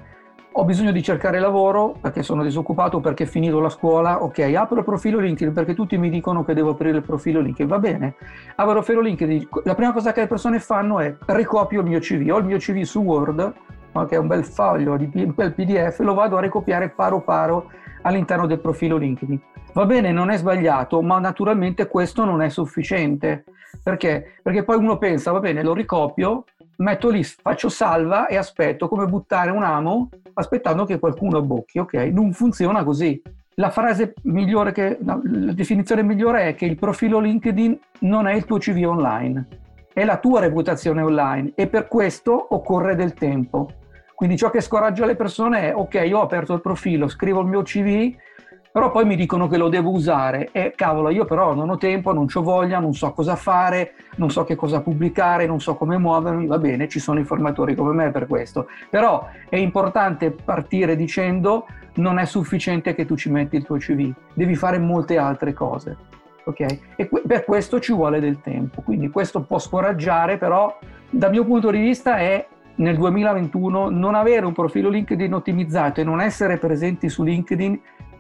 ho 0.53 0.65
bisogno 0.65 0.91
di 0.91 1.03
cercare 1.03 1.39
lavoro 1.39 1.94
perché 2.01 2.24
sono 2.24 2.41
disoccupato, 2.41 3.01
perché 3.01 3.25
ho 3.25 3.27
finito 3.27 3.60
la 3.60 3.70
scuola, 3.70 4.24
ok, 4.24 4.39
apro 4.56 4.79
il 4.79 4.84
profilo 4.84 5.20
LinkedIn 5.20 5.53
perché 5.53 5.75
tutti 5.75 5.96
mi 6.00 6.10
dicono 6.10 6.44
che 6.44 6.56
devo 6.56 6.72
aprire 6.72 6.98
il 6.98 7.03
profilo 7.03 7.39
LinkedIn, 7.39 7.68
va 7.68 7.77
bene, 7.77 8.15
apro 8.56 8.72
il 8.72 8.77
profilo 8.77 9.01
LinkedIn, 9.01 9.48
la 9.65 9.75
prima 9.75 9.94
cosa 9.94 10.12
che 10.12 10.22
le 10.22 10.27
persone 10.27 10.60
fanno 10.60 11.00
è 11.00 11.15
ricopio 11.27 11.82
il 11.82 11.86
mio 11.86 12.00
CV, 12.00 12.32
ho 12.32 12.39
il 12.39 12.46
mio 12.46 12.58
CV 12.58 12.82
su 12.82 13.01
Word, 13.01 13.53
che 14.08 14.15
è 14.15 14.18
un 14.18 14.25
bel 14.25 14.44
foglio, 14.44 14.94
un 14.94 15.34
bel 15.36 15.53
PDF, 15.53 16.00
lo 16.00 16.15
vado 16.15 16.38
a 16.38 16.41
ricopiare 16.41 16.89
paro 16.89 17.22
paro 17.22 17.70
all'interno 18.01 18.46
del 18.46 18.60
profilo 18.60 18.98
LinkedIn. 18.98 19.41
Va 19.74 19.86
bene, 19.86 20.12
non 20.12 20.29
è 20.29 20.38
sbagliato, 20.38 21.01
ma 21.01 21.20
naturalmente 21.20 21.88
questo 21.88 22.25
non 22.25 22.41
è 22.41 22.50
sufficiente. 22.50 23.44
Perché? 23.84 24.39
Perché 24.41 24.63
poi 24.63 24.77
uno 24.77 24.98
pensa, 24.98 25.32
va 25.32 25.39
bene, 25.39 25.63
lo 25.63 25.74
ricopio, 25.74 26.46
metto 26.77 27.10
lì, 27.10 27.24
faccio 27.24 27.70
salva 27.70 28.27
e 28.27 28.36
aspetto 28.36 28.88
come 28.88 29.06
buttare 29.06 29.51
un 29.51 29.63
amo 29.63 30.10
aspettando 30.34 30.86
che 30.86 31.00
qualcuno 31.00 31.38
abbocchi. 31.38 31.79
Ok, 31.79 31.94
non 31.94 32.34
funziona 32.34 32.84
così. 32.84 33.22
La 33.56 33.70
frase 33.70 34.13
migliore 34.24 34.72
che, 34.72 34.98
no, 35.01 35.22
la 35.24 35.51
definizione 35.51 36.01
migliore 36.01 36.48
è 36.48 36.56
che 36.56 36.65
il 36.65 36.77
profilo 36.77 37.20
LinkedIn 37.20 37.77
non 38.00 38.25
è 38.25 38.34
il 38.34 38.46
tuo 38.46 38.58
CV 38.58 38.86
online, 38.88 39.48
è 39.94 40.06
la 40.06 40.18
tua 40.18 40.39
reputazione 40.39 41.01
online 41.01 41.51
e 41.56 41.68
per 41.68 41.88
questo 41.89 42.48
occorre 42.56 42.96
del 42.96 43.13
tempo. 43.13 43.70
Quindi 44.20 44.36
ciò 44.36 44.50
che 44.50 44.60
scoraggia 44.60 45.06
le 45.06 45.16
persone 45.16 45.70
è 45.70 45.74
ok, 45.74 46.04
io 46.06 46.20
ho 46.20 46.24
aperto 46.24 46.54
il 46.54 46.60
profilo, 46.60 47.08
scrivo 47.08 47.40
il 47.40 47.48
mio 47.48 47.62
CV, 47.62 48.14
però 48.70 48.92
poi 48.92 49.06
mi 49.06 49.16
dicono 49.16 49.48
che 49.48 49.56
lo 49.56 49.70
devo 49.70 49.92
usare 49.92 50.50
e 50.52 50.74
cavolo, 50.76 51.10
io 51.10 51.24
però 51.24 51.54
non 51.54 51.70
ho 51.70 51.78
tempo, 51.78 52.12
non 52.12 52.28
ho 52.30 52.42
voglia, 52.42 52.80
non 52.80 52.94
so 52.94 53.14
cosa 53.14 53.38
fare, 53.38 53.94
non 54.18 54.30
so 54.30 54.44
che 54.44 54.56
cosa 54.56 54.82
pubblicare, 54.82 55.46
non 55.46 55.62
so 55.62 55.76
come 55.76 55.98
muovermi, 55.98 56.48
va 56.48 56.58
bene, 56.58 56.90
ci 56.90 57.00
sono 57.00 57.18
informatori 57.18 57.76
come 57.76 57.94
me 57.94 58.12
per 58.12 58.28
questo. 58.28 58.68
Però 58.90 59.26
è 59.48 59.56
importante 59.56 60.32
partire 60.32 60.98
dicendo 60.98 61.66
non 61.94 62.20
è 62.20 62.26
sufficiente 62.26 62.94
che 62.94 63.06
tu 63.06 63.16
ci 63.16 63.32
metti 63.32 63.56
il 63.56 63.64
tuo 63.64 63.78
CV, 63.78 64.12
devi 64.34 64.56
fare 64.56 64.80
molte 64.80 65.18
altre 65.18 65.54
cose. 65.54 65.96
Okay? 66.44 66.82
E 66.98 67.10
per 67.26 67.46
questo 67.46 67.80
ci 67.80 67.94
vuole 67.94 68.20
del 68.20 68.42
tempo. 68.42 68.82
Quindi 68.82 69.10
questo 69.10 69.44
può 69.44 69.60
scoraggiare, 69.60 70.38
però 70.38 70.78
dal 71.10 71.32
mio 71.32 71.46
punto 71.46 71.72
di 71.72 71.80
vista 71.80 72.18
è 72.18 72.46
nel 72.79 72.98
2021 72.98 73.89
non 73.89 74.15
avere 74.15 74.45
un 74.45 74.53
profilo 74.53 74.89
LinkedIn 74.89 75.33
ottimizzato 75.33 76.01
e 76.01 76.03
non 76.03 76.21
essere 76.21 76.57
presenti 76.57 77.09
su 77.09 77.24
LinkedIn 77.24 77.79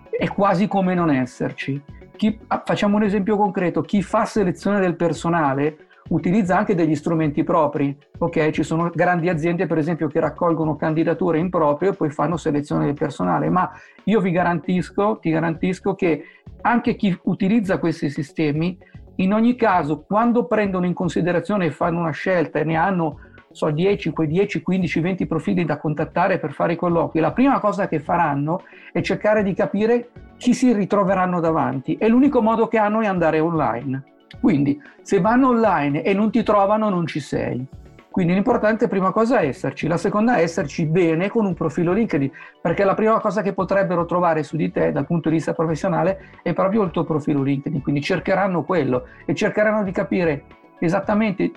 è 0.09 0.27
quasi 0.29 0.67
come 0.67 0.93
non 0.93 1.09
esserci. 1.09 1.81
Chi, 2.15 2.37
ah, 2.47 2.61
facciamo 2.65 2.97
un 2.97 3.03
esempio 3.03 3.37
concreto, 3.37 3.81
chi 3.81 4.01
fa 4.01 4.25
selezione 4.25 4.79
del 4.79 4.95
personale 4.95 5.87
utilizza 6.09 6.57
anche 6.57 6.75
degli 6.75 6.95
strumenti 6.95 7.43
propri, 7.43 7.95
ok? 8.17 8.49
Ci 8.49 8.63
sono 8.63 8.89
grandi 8.93 9.29
aziende 9.29 9.67
per 9.67 9.77
esempio 9.77 10.07
che 10.07 10.19
raccolgono 10.19 10.75
candidature 10.75 11.37
in 11.37 11.49
proprio 11.49 11.91
e 11.91 11.95
poi 11.95 12.09
fanno 12.09 12.35
selezione 12.35 12.85
del 12.85 12.95
personale, 12.95 13.49
ma 13.49 13.71
io 14.05 14.19
vi 14.19 14.31
garantisco, 14.31 15.19
ti 15.21 15.29
garantisco 15.29 15.95
che 15.95 16.23
anche 16.61 16.95
chi 16.95 17.17
utilizza 17.23 17.77
questi 17.77 18.09
sistemi, 18.09 18.77
in 19.17 19.33
ogni 19.33 19.55
caso, 19.55 20.01
quando 20.01 20.45
prendono 20.45 20.85
in 20.85 20.93
considerazione 20.93 21.67
e 21.67 21.71
fanno 21.71 21.99
una 21.99 22.11
scelta 22.11 22.59
e 22.59 22.63
ne 22.63 22.75
hanno 22.75 23.19
so, 23.51 23.71
10, 23.71 24.11
quei 24.11 24.27
10, 24.27 24.61
15, 24.61 24.99
20 24.99 25.25
profili 25.25 25.65
da 25.65 25.77
contattare 25.77 26.39
per 26.39 26.51
fare 26.51 26.73
i 26.73 26.75
colloqui, 26.75 27.19
la 27.19 27.31
prima 27.31 27.59
cosa 27.59 27.87
che 27.87 27.99
faranno 27.99 28.63
è 28.91 29.01
cercare 29.01 29.43
di 29.43 29.53
capire 29.53 30.09
chi 30.37 30.53
si 30.53 30.71
ritroveranno 30.71 31.39
davanti 31.39 31.95
e 31.95 32.07
l'unico 32.07 32.41
modo 32.41 32.67
che 32.67 32.77
hanno 32.77 33.01
è 33.01 33.07
andare 33.07 33.39
online. 33.39 34.03
Quindi 34.39 34.79
se 35.01 35.19
vanno 35.19 35.49
online 35.49 36.03
e 36.03 36.13
non 36.13 36.31
ti 36.31 36.43
trovano 36.43 36.89
non 36.89 37.07
ci 37.07 37.19
sei. 37.19 37.65
Quindi 38.11 38.33
l'importante 38.33 38.87
prima 38.87 39.11
cosa 39.11 39.39
è 39.39 39.47
esserci, 39.47 39.87
la 39.87 39.97
seconda 39.97 40.37
è 40.37 40.41
esserci 40.41 40.85
bene 40.85 41.29
con 41.29 41.45
un 41.45 41.53
profilo 41.53 41.93
LinkedIn, 41.93 42.31
perché 42.61 42.83
la 42.83 42.95
prima 42.95 43.19
cosa 43.19 43.41
che 43.41 43.53
potrebbero 43.53 44.05
trovare 44.05 44.43
su 44.43 44.57
di 44.57 44.71
te 44.71 44.91
dal 44.91 45.05
punto 45.05 45.29
di 45.29 45.35
vista 45.35 45.53
professionale 45.53 46.19
è 46.41 46.53
proprio 46.53 46.83
il 46.83 46.91
tuo 46.91 47.03
profilo 47.03 47.43
LinkedIn, 47.43 47.81
quindi 47.81 48.01
cercheranno 48.01 48.63
quello 48.63 49.05
e 49.25 49.35
cercheranno 49.35 49.83
di 49.83 49.91
capire 49.91 50.43
esattamente 50.79 51.51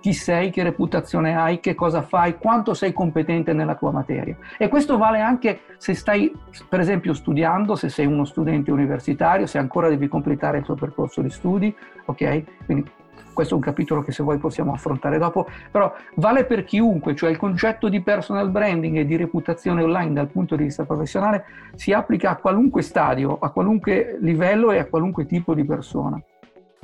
chi, 0.00 0.12
sei, 0.12 0.50
che 0.50 0.62
reputazione 0.62 1.36
hai, 1.36 1.60
che 1.60 1.74
cosa 1.74 2.02
fai, 2.02 2.36
quanto 2.38 2.74
sei 2.74 2.92
competente 2.92 3.52
nella 3.52 3.74
tua 3.74 3.90
materia. 3.90 4.36
E 4.58 4.68
questo 4.68 4.98
vale 4.98 5.20
anche 5.20 5.60
se 5.78 5.94
stai, 5.94 6.32
per 6.68 6.80
esempio, 6.80 7.14
studiando, 7.14 7.74
se 7.76 7.88
sei 7.88 8.06
uno 8.06 8.24
studente 8.24 8.70
universitario, 8.70 9.46
se 9.46 9.58
ancora 9.58 9.88
devi 9.88 10.08
completare 10.08 10.58
il 10.58 10.64
tuo 10.64 10.74
percorso 10.74 11.22
di 11.22 11.30
studi, 11.30 11.74
ok? 12.06 12.44
Quindi 12.64 12.90
questo 13.34 13.52
è 13.52 13.56
un 13.56 13.62
capitolo 13.62 14.00
che 14.00 14.12
se 14.12 14.22
vuoi 14.22 14.38
possiamo 14.38 14.72
affrontare 14.72 15.18
dopo, 15.18 15.46
però 15.70 15.92
vale 16.14 16.44
per 16.44 16.64
chiunque, 16.64 17.14
cioè 17.14 17.30
il 17.30 17.36
concetto 17.36 17.88
di 17.88 18.00
personal 18.00 18.48
branding 18.50 18.96
e 18.96 19.04
di 19.04 19.16
reputazione 19.16 19.82
online 19.82 20.12
dal 20.14 20.28
punto 20.28 20.56
di 20.56 20.64
vista 20.64 20.84
professionale 20.84 21.44
si 21.74 21.92
applica 21.92 22.30
a 22.30 22.36
qualunque 22.36 22.80
stadio, 22.80 23.38
a 23.38 23.50
qualunque 23.50 24.16
livello 24.20 24.70
e 24.70 24.78
a 24.78 24.86
qualunque 24.86 25.26
tipo 25.26 25.52
di 25.52 25.64
persona. 25.64 26.18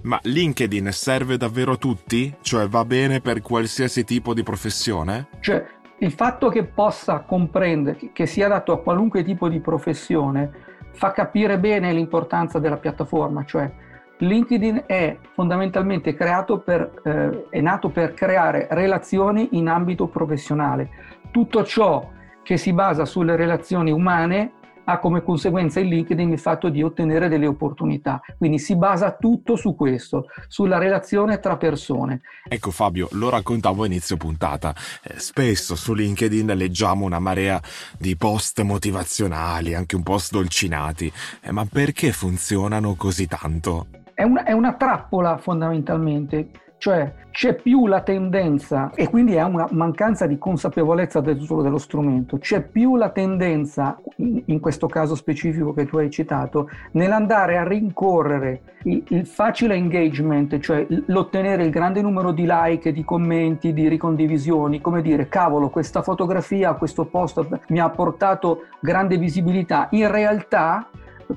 Ma 0.03 0.19
LinkedIn 0.23 0.91
serve 0.93 1.37
davvero 1.37 1.73
a 1.73 1.77
tutti? 1.77 2.35
Cioè 2.41 2.67
va 2.69 2.85
bene 2.85 3.21
per 3.21 3.43
qualsiasi 3.43 4.05
tipo 4.05 4.33
di 4.33 4.43
professione? 4.43 5.29
Cioè, 5.41 5.65
il 5.99 6.13
fatto 6.13 6.49
che 6.49 6.65
possa 6.65 7.21
comprendere, 7.21 8.11
che 8.13 8.25
sia 8.25 8.47
adatto 8.47 8.73
a 8.73 8.81
qualunque 8.81 9.23
tipo 9.23 9.49
di 9.49 9.61
professione, 9.61 10.51
fa 10.93 11.13
capire 11.13 11.59
bene 11.59 11.93
l'importanza 11.93 12.59
della 12.59 12.79
piattaforma, 12.79 13.45
cioè 13.45 13.71
LinkedIn 14.19 14.85
è 14.87 15.19
fondamentalmente 15.35 16.15
creato 16.15 16.59
per, 16.59 17.01
eh, 17.05 17.47
è 17.51 17.61
nato 17.61 17.91
per 17.91 18.15
creare 18.15 18.69
relazioni 18.71 19.51
in 19.53 19.69
ambito 19.69 20.09
professionale. 20.09 20.91
Tutto 21.31 21.65
ciò 21.65 22.11
che 22.43 22.57
si 22.57 22.73
basa 22.73 23.05
sulle 23.05 23.37
relazioni 23.37 23.91
umane 23.91 24.53
ha 24.85 24.99
come 24.99 25.23
conseguenza 25.23 25.81
il 25.81 25.89
LinkedIn 25.89 26.31
il 26.31 26.39
fatto 26.39 26.69
di 26.69 26.83
ottenere 26.83 27.29
delle 27.29 27.47
opportunità. 27.47 28.21
Quindi 28.37 28.59
si 28.59 28.77
basa 28.77 29.13
tutto 29.13 29.57
su 29.57 29.75
questo, 29.75 30.27
sulla 30.49 30.79
relazione 30.79 31.39
tra 31.41 31.57
persone. 31.57 32.23
Ecco 32.49 32.71
Fabio, 32.71 33.09
lo 33.13 33.29
raccontavo 33.29 33.83
a 33.83 33.87
inizio 33.87 34.17
puntata. 34.17 34.75
Eh, 35.03 35.19
spesso 35.19 35.77
su 35.77 35.95
LinkedIn 35.95 36.53
leggiamo 36.55 37.05
una 37.05 37.19
marea 37.19 37.61
di 37.99 38.17
post 38.17 38.61
motivazionali, 38.63 39.75
anche 39.75 39.97
un 39.97 40.03
po' 40.03 40.19
sdolcinati. 40.19 41.13
Eh, 41.41 41.53
ma 41.53 41.67
perché 41.67 42.13
funzionano 42.13 42.95
così 42.95 43.27
tanto? 43.27 43.87
È 44.15 44.23
una, 44.23 44.45
è 44.45 44.53
una 44.53 44.75
trappola 44.75 45.39
fondamentalmente 45.39 46.51
cioè 46.81 47.13
c'è 47.31 47.55
più 47.57 47.87
la 47.87 48.01
tendenza, 48.01 48.91
e 48.95 49.09
quindi 49.11 49.35
è 49.35 49.43
una 49.43 49.69
mancanza 49.73 50.27
di 50.27 50.39
consapevolezza 50.39 51.21
dell'uso 51.21 51.61
dello 51.61 51.77
strumento, 51.77 52.39
c'è 52.39 52.63
più 52.63 52.97
la 52.97 53.11
tendenza, 53.11 54.01
in 54.17 54.59
questo 54.61 54.87
caso 54.87 55.15
specifico 55.15 55.75
che 55.75 55.85
tu 55.85 55.99
hai 55.99 56.11
citato, 56.11 56.71
nell'andare 56.93 57.59
a 57.59 57.69
rincorrere 57.69 58.63
il, 58.85 59.05
il 59.09 59.27
facile 59.27 59.75
engagement, 59.75 60.59
cioè 60.59 60.87
l'ottenere 61.07 61.65
il 61.65 61.71
grande 61.71 62.01
numero 62.01 62.33
di 62.33 62.47
like, 62.49 62.93
di 62.93 63.05
commenti, 63.05 63.75
di 63.75 63.87
ricondivisioni, 63.87 64.81
come 64.81 65.03
dire, 65.03 65.29
cavolo, 65.29 65.69
questa 65.69 66.01
fotografia, 66.01 66.73
questo 66.73 67.05
post 67.05 67.47
mi 67.69 67.79
ha 67.79 67.91
portato 67.91 68.65
grande 68.81 69.19
visibilità. 69.19 69.89
In 69.91 70.11
realtà 70.11 70.89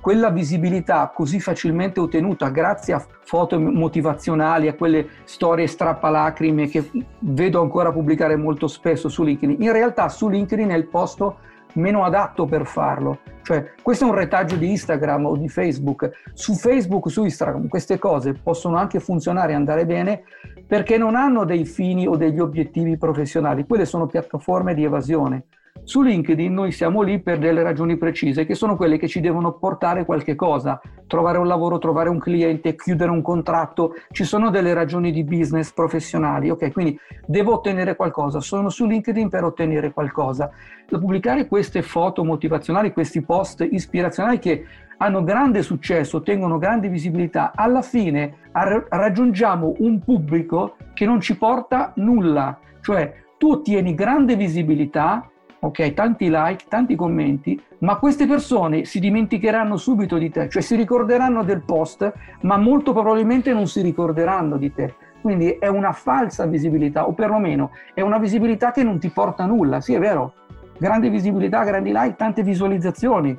quella 0.01 0.29
visibilità 0.29 1.11
così 1.13 1.39
facilmente 1.39 1.99
ottenuta 1.99 2.49
grazie 2.49 2.93
a 2.93 3.05
foto 3.23 3.59
motivazionali, 3.59 4.67
a 4.67 4.75
quelle 4.75 5.07
storie 5.23 5.67
strappalacrime 5.67 6.67
che 6.67 6.89
vedo 7.19 7.61
ancora 7.61 7.91
pubblicare 7.91 8.35
molto 8.35 8.67
spesso 8.67 9.09
su 9.09 9.23
LinkedIn, 9.23 9.61
in 9.61 9.71
realtà 9.71 10.09
su 10.09 10.29
LinkedIn 10.29 10.69
è 10.69 10.75
il 10.75 10.87
posto 10.87 11.37
meno 11.73 12.03
adatto 12.03 12.45
per 12.45 12.65
farlo. 12.65 13.19
Cioè, 13.41 13.73
questo 13.81 14.05
è 14.05 14.09
un 14.09 14.15
retaggio 14.15 14.55
di 14.55 14.69
Instagram 14.69 15.25
o 15.25 15.35
di 15.35 15.49
Facebook. 15.49 16.11
Su 16.33 16.53
Facebook, 16.53 17.09
su 17.09 17.23
Instagram, 17.23 17.67
queste 17.67 17.99
cose 17.99 18.33
possono 18.33 18.77
anche 18.77 18.99
funzionare 18.99 19.51
e 19.51 19.55
andare 19.55 19.85
bene 19.85 20.23
perché 20.65 20.97
non 20.97 21.15
hanno 21.15 21.43
dei 21.43 21.65
fini 21.65 22.07
o 22.07 22.15
degli 22.15 22.39
obiettivi 22.39 22.97
professionali. 22.97 23.65
Quelle 23.65 23.85
sono 23.85 24.07
piattaforme 24.07 24.73
di 24.73 24.83
evasione. 24.83 25.45
Su 25.85 26.01
LinkedIn 26.01 26.53
noi 26.53 26.71
siamo 26.71 27.01
lì 27.01 27.19
per 27.19 27.39
delle 27.39 27.61
ragioni 27.61 27.97
precise, 27.97 28.45
che 28.45 28.55
sono 28.55 28.77
quelle 28.77 28.97
che 28.97 29.09
ci 29.09 29.19
devono 29.19 29.51
portare 29.51 30.05
qualche 30.05 30.33
cosa, 30.33 30.79
trovare 31.07 31.39
un 31.39 31.45
lavoro, 31.45 31.77
trovare 31.77 32.07
un 32.07 32.19
cliente, 32.19 32.75
chiudere 32.75 33.11
un 33.11 33.21
contratto, 33.21 33.93
ci 34.11 34.23
sono 34.23 34.49
delle 34.49 34.73
ragioni 34.73 35.11
di 35.11 35.25
business 35.25 35.73
professionali, 35.73 36.49
ok? 36.49 36.71
Quindi 36.71 36.97
devo 37.25 37.55
ottenere 37.55 37.97
qualcosa, 37.97 38.39
sono 38.39 38.69
su 38.69 38.85
LinkedIn 38.85 39.27
per 39.27 39.43
ottenere 39.43 39.91
qualcosa. 39.91 40.49
Pubblicare 40.87 41.47
queste 41.47 41.81
foto 41.81 42.23
motivazionali, 42.23 42.93
questi 42.93 43.21
post 43.21 43.67
ispirazionali 43.69 44.39
che 44.39 44.65
hanno 44.97 45.21
grande 45.23 45.63
successo, 45.63 46.17
ottengono 46.17 46.59
grande 46.59 46.87
visibilità, 46.87 47.51
alla 47.53 47.81
fine 47.81 48.37
raggiungiamo 48.51 49.75
un 49.79 49.99
pubblico 49.99 50.77
che 50.93 51.05
non 51.05 51.19
ci 51.19 51.37
porta 51.37 51.91
nulla, 51.97 52.57
cioè 52.79 53.21
tu 53.37 53.51
ottieni 53.51 53.93
grande 53.93 54.37
visibilità, 54.37 55.27
ok? 55.63 55.93
Tanti 55.93 56.29
like, 56.29 56.65
tanti 56.67 56.95
commenti, 56.95 57.59
ma 57.79 57.97
queste 57.97 58.27
persone 58.27 58.83
si 58.83 58.99
dimenticheranno 58.99 59.77
subito 59.77 60.17
di 60.17 60.29
te, 60.29 60.49
cioè 60.49 60.61
si 60.61 60.75
ricorderanno 60.75 61.43
del 61.43 61.63
post, 61.63 62.11
ma 62.41 62.57
molto 62.57 62.91
probabilmente 62.91 63.53
non 63.53 63.67
si 63.67 63.81
ricorderanno 63.81 64.57
di 64.57 64.73
te. 64.73 64.93
Quindi 65.21 65.51
è 65.51 65.67
una 65.67 65.93
falsa 65.93 66.45
visibilità, 66.45 67.07
o 67.07 67.13
perlomeno 67.13 67.71
è 67.93 68.01
una 68.01 68.17
visibilità 68.17 68.71
che 68.71 68.83
non 68.83 68.99
ti 68.99 69.09
porta 69.09 69.43
a 69.43 69.47
nulla. 69.47 69.79
Sì, 69.79 69.93
è 69.93 69.99
vero, 69.99 70.33
grande 70.77 71.09
visibilità, 71.09 71.63
grandi 71.63 71.91
like, 71.93 72.15
tante 72.17 72.43
visualizzazioni, 72.43 73.37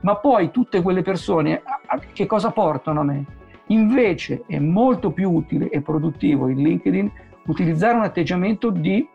ma 0.00 0.16
poi 0.16 0.50
tutte 0.50 0.80
quelle 0.80 1.02
persone 1.02 1.62
che 2.14 2.24
cosa 2.24 2.50
portano 2.52 3.00
a 3.00 3.04
me? 3.04 3.24
Invece 3.66 4.44
è 4.46 4.58
molto 4.58 5.10
più 5.10 5.30
utile 5.30 5.68
e 5.68 5.82
produttivo 5.82 6.48
in 6.48 6.62
LinkedIn 6.62 7.10
utilizzare 7.46 7.96
un 7.96 8.02
atteggiamento 8.02 8.70
di 8.70 9.06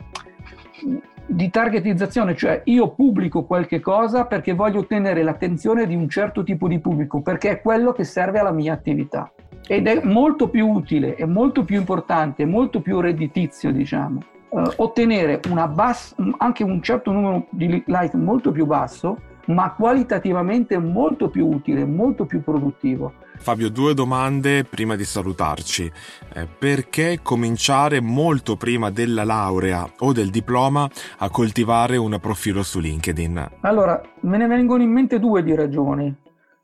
di 1.31 1.49
targetizzazione, 1.49 2.35
cioè 2.35 2.61
io 2.65 2.89
pubblico 2.89 3.45
qualche 3.45 3.79
cosa 3.79 4.25
perché 4.25 4.53
voglio 4.53 4.79
ottenere 4.79 5.23
l'attenzione 5.23 5.87
di 5.87 5.95
un 5.95 6.09
certo 6.09 6.43
tipo 6.43 6.67
di 6.67 6.79
pubblico, 6.79 7.21
perché 7.21 7.51
è 7.51 7.61
quello 7.61 7.93
che 7.93 8.03
serve 8.03 8.39
alla 8.39 8.51
mia 8.51 8.73
attività. 8.73 9.31
Ed 9.65 9.87
è 9.87 10.01
molto 10.03 10.49
più 10.49 10.67
utile, 10.67 11.15
è 11.15 11.25
molto 11.25 11.63
più 11.63 11.77
importante, 11.77 12.45
molto 12.45 12.81
più 12.81 12.99
redditizio, 12.99 13.71
diciamo, 13.71 14.19
eh, 14.49 14.63
ottenere 14.77 15.39
bass- 15.73 16.15
anche 16.37 16.63
un 16.63 16.81
certo 16.81 17.11
numero 17.11 17.45
di 17.51 17.81
like 17.85 18.17
molto 18.17 18.51
più 18.51 18.65
basso, 18.65 19.17
ma 19.45 19.71
qualitativamente 19.71 20.77
molto 20.77 21.29
più 21.29 21.47
utile, 21.47 21.85
molto 21.85 22.25
più 22.25 22.43
produttivo. 22.43 23.13
Fabio, 23.41 23.69
due 23.69 23.95
domande 23.95 24.63
prima 24.63 24.95
di 24.95 25.03
salutarci. 25.03 25.91
Eh, 26.33 26.47
perché 26.47 27.19
cominciare 27.23 27.99
molto 27.99 28.55
prima 28.55 28.91
della 28.91 29.23
laurea 29.23 29.91
o 29.99 30.13
del 30.13 30.29
diploma 30.29 30.87
a 31.17 31.29
coltivare 31.29 31.97
un 31.97 32.17
profilo 32.21 32.61
su 32.61 32.79
LinkedIn? 32.79 33.49
Allora, 33.61 33.99
me 34.21 34.37
ne 34.37 34.45
vengono 34.45 34.83
in 34.83 34.91
mente 34.91 35.19
due 35.19 35.43
di 35.43 35.55
ragioni. 35.55 36.15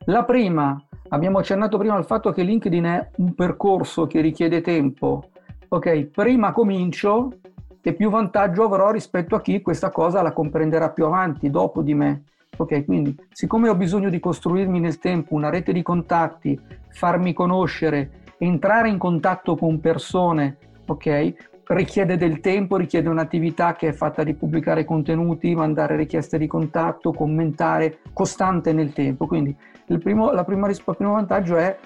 La 0.05 0.23
prima, 0.23 0.79
abbiamo 1.09 1.39
accennato 1.39 1.79
prima 1.79 1.95
al 1.95 2.05
fatto 2.05 2.31
che 2.31 2.43
LinkedIn 2.43 2.83
è 2.83 3.09
un 3.17 3.33
percorso 3.33 4.05
che 4.05 4.21
richiede 4.21 4.61
tempo. 4.61 5.31
Ok, 5.69 6.05
prima 6.05 6.51
comincio 6.51 7.31
e 7.81 7.93
più 7.93 8.09
vantaggio 8.09 8.65
avrò 8.65 8.91
rispetto 8.91 9.35
a 9.35 9.41
chi 9.41 9.61
questa 9.61 9.89
cosa 9.89 10.21
la 10.21 10.33
comprenderà 10.33 10.91
più 10.91 11.05
avanti, 11.05 11.49
dopo 11.49 11.81
di 11.81 11.93
me. 11.93 12.23
Ok, 12.55 12.85
quindi 12.85 13.15
siccome 13.31 13.69
ho 13.69 13.75
bisogno 13.75 14.09
di 14.09 14.19
costruirmi 14.19 14.79
nel 14.79 14.99
tempo 14.99 15.35
una 15.35 15.49
rete 15.49 15.73
di 15.73 15.81
contatti, 15.81 16.59
farmi 16.89 17.33
conoscere, 17.33 18.23
entrare 18.37 18.89
in 18.89 18.97
contatto 18.97 19.55
con 19.55 19.79
persone, 19.79 20.57
ok, 20.85 21.33
richiede 21.67 22.17
del 22.17 22.39
tempo, 22.39 22.77
richiede 22.77 23.09
un'attività 23.09 23.75
che 23.75 23.89
è 23.89 23.93
fatta 23.93 24.23
di 24.23 24.33
pubblicare 24.33 24.85
contenuti, 24.85 25.53
mandare 25.53 25.95
richieste 25.95 26.37
di 26.37 26.47
contatto, 26.47 27.11
commentare, 27.11 27.99
costante 28.13 28.73
nel 28.73 28.93
tempo. 28.93 29.27
Quindi 29.27 29.55
il 29.87 29.99
primo, 29.99 30.29
prima, 30.43 30.69
il 30.69 30.81
primo 30.83 31.13
vantaggio 31.13 31.57
è 31.57 31.77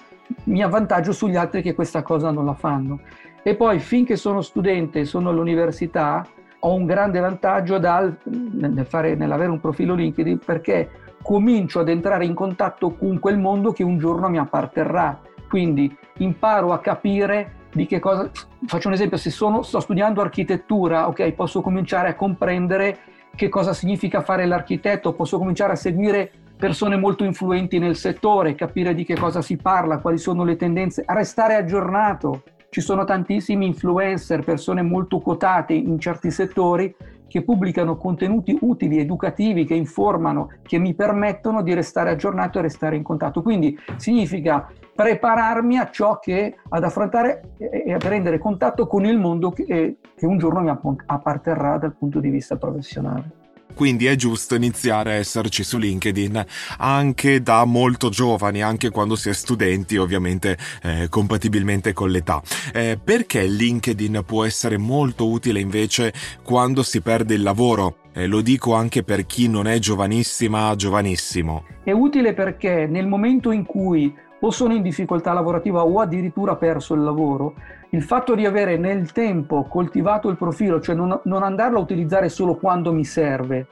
mi 0.44 0.62
avvantaggio 0.62 1.12
sugli 1.12 1.36
altri 1.36 1.62
che 1.62 1.74
questa 1.74 2.02
cosa 2.02 2.30
non 2.30 2.44
la 2.44 2.54
fanno. 2.54 3.00
E 3.42 3.56
poi 3.56 3.80
finché 3.80 4.16
sono 4.16 4.40
studente, 4.40 5.04
sono 5.04 5.30
all'università, 5.30 6.26
ho 6.64 6.74
un 6.74 6.86
grande 6.86 7.18
vantaggio 7.18 7.78
dal, 7.78 8.16
nel 8.24 8.86
fare, 8.86 9.14
nell'avere 9.14 9.50
un 9.50 9.60
profilo 9.60 9.94
LinkedIn 9.94 10.38
perché 10.44 10.90
comincio 11.22 11.80
ad 11.80 11.88
entrare 11.88 12.24
in 12.24 12.34
contatto 12.34 12.94
con 12.94 13.18
quel 13.18 13.38
mondo 13.38 13.72
che 13.72 13.82
un 13.82 13.98
giorno 13.98 14.28
mi 14.28 14.38
apparterrà. 14.38 15.20
Quindi 15.48 15.94
imparo 16.18 16.72
a 16.72 16.78
capire 16.78 17.60
di 17.72 17.86
che 17.86 17.98
cosa. 17.98 18.30
Faccio 18.66 18.88
un 18.88 18.94
esempio: 18.94 19.16
se 19.16 19.30
sono, 19.30 19.62
sto 19.62 19.80
studiando 19.80 20.20
architettura, 20.20 21.08
ok, 21.08 21.32
posso 21.32 21.60
cominciare 21.62 22.08
a 22.08 22.14
comprendere 22.14 22.98
che 23.34 23.48
cosa 23.48 23.72
significa 23.72 24.20
fare 24.20 24.46
l'architetto, 24.46 25.14
posso 25.14 25.38
cominciare 25.38 25.72
a 25.72 25.76
seguire 25.76 26.30
persone 26.56 26.96
molto 26.96 27.24
influenti 27.24 27.80
nel 27.80 27.96
settore, 27.96 28.54
capire 28.54 28.94
di 28.94 29.04
che 29.04 29.16
cosa 29.16 29.42
si 29.42 29.56
parla, 29.56 29.98
quali 29.98 30.18
sono 30.18 30.44
le 30.44 30.54
tendenze, 30.54 31.04
restare 31.08 31.56
aggiornato. 31.56 32.44
Ci 32.74 32.80
sono 32.80 33.04
tantissimi 33.04 33.66
influencer, 33.66 34.42
persone 34.42 34.80
molto 34.80 35.18
quotate 35.18 35.74
in 35.74 35.98
certi 35.98 36.30
settori 36.30 36.96
che 37.28 37.44
pubblicano 37.44 37.98
contenuti 37.98 38.56
utili, 38.62 38.98
educativi, 38.98 39.66
che 39.66 39.74
informano, 39.74 40.48
che 40.62 40.78
mi 40.78 40.94
permettono 40.94 41.60
di 41.60 41.74
restare 41.74 42.08
aggiornato 42.08 42.58
e 42.58 42.62
restare 42.62 42.96
in 42.96 43.02
contatto. 43.02 43.42
Quindi 43.42 43.78
significa 43.96 44.72
prepararmi 44.94 45.76
a 45.76 45.90
ciò 45.90 46.18
che 46.18 46.56
ad 46.70 46.82
affrontare 46.82 47.56
e 47.58 47.92
a 47.92 47.98
prendere 47.98 48.38
contatto 48.38 48.86
con 48.86 49.04
il 49.04 49.18
mondo 49.18 49.50
che, 49.50 49.98
che 50.16 50.24
un 50.24 50.38
giorno 50.38 50.62
mi 50.62 50.70
apparterrà 51.04 51.76
dal 51.76 51.94
punto 51.94 52.20
di 52.20 52.30
vista 52.30 52.56
professionale. 52.56 53.41
Quindi 53.74 54.06
è 54.06 54.16
giusto 54.16 54.54
iniziare 54.54 55.12
a 55.12 55.14
esserci 55.14 55.64
su 55.64 55.78
LinkedIn 55.78 56.44
anche 56.78 57.42
da 57.42 57.64
molto 57.64 58.08
giovani, 58.08 58.62
anche 58.62 58.90
quando 58.90 59.16
si 59.16 59.28
è 59.28 59.32
studenti, 59.32 59.96
ovviamente 59.96 60.56
eh, 60.82 61.08
compatibilmente 61.08 61.92
con 61.92 62.10
l'età. 62.10 62.42
Eh, 62.72 62.98
perché 63.02 63.44
LinkedIn 63.44 64.22
può 64.26 64.44
essere 64.44 64.78
molto 64.78 65.28
utile 65.28 65.60
invece 65.60 66.12
quando 66.42 66.82
si 66.82 67.00
perde 67.00 67.34
il 67.34 67.42
lavoro? 67.42 67.96
Eh, 68.14 68.26
lo 68.26 68.42
dico 68.42 68.74
anche 68.74 69.02
per 69.02 69.24
chi 69.24 69.48
non 69.48 69.66
è 69.66 69.78
giovanissima, 69.78 70.74
giovanissimo. 70.76 71.64
È 71.82 71.92
utile 71.92 72.34
perché 72.34 72.86
nel 72.86 73.06
momento 73.06 73.50
in 73.50 73.64
cui 73.64 74.14
o 74.44 74.50
sono 74.50 74.74
in 74.74 74.82
difficoltà 74.82 75.32
lavorativa 75.32 75.84
o 75.84 76.00
addirittura 76.00 76.56
perso 76.56 76.94
il 76.94 77.02
lavoro, 77.02 77.54
il 77.94 78.02
fatto 78.02 78.34
di 78.34 78.46
avere 78.46 78.78
nel 78.78 79.12
tempo 79.12 79.64
coltivato 79.64 80.30
il 80.30 80.36
profilo, 80.36 80.80
cioè 80.80 80.94
non, 80.94 81.20
non, 81.24 81.42
andarlo 81.42 81.78
a 81.78 81.82
utilizzare 81.82 82.30
solo 82.30 82.56
quando 82.56 82.90
mi 82.90 83.04
serve. 83.04 83.66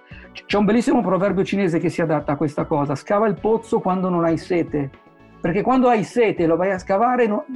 C'è 0.44 0.59
un 0.59 0.66
bellissimo 0.66 1.00
proverbio 1.00 1.42
cinese 1.42 1.78
che 1.78 1.88
si 1.88 2.02
adatta 2.02 2.33
a 2.33 2.37
questa 2.37 2.66
cosa, 2.66 2.94
scava 2.94 3.26
il 3.28 3.40
pozzo 3.40 3.80
quando 3.80 4.11
non 4.11 4.24
hai 4.24 4.37
sete, 4.37 4.90
perché 5.40 5.62
quando 5.62 5.88
hai 5.88 6.04
sete 6.04 6.46
lo 6.46 6.56
vai 6.56 6.70
a 6.70 6.78
scavare 6.78 7.26
no, 7.26 7.46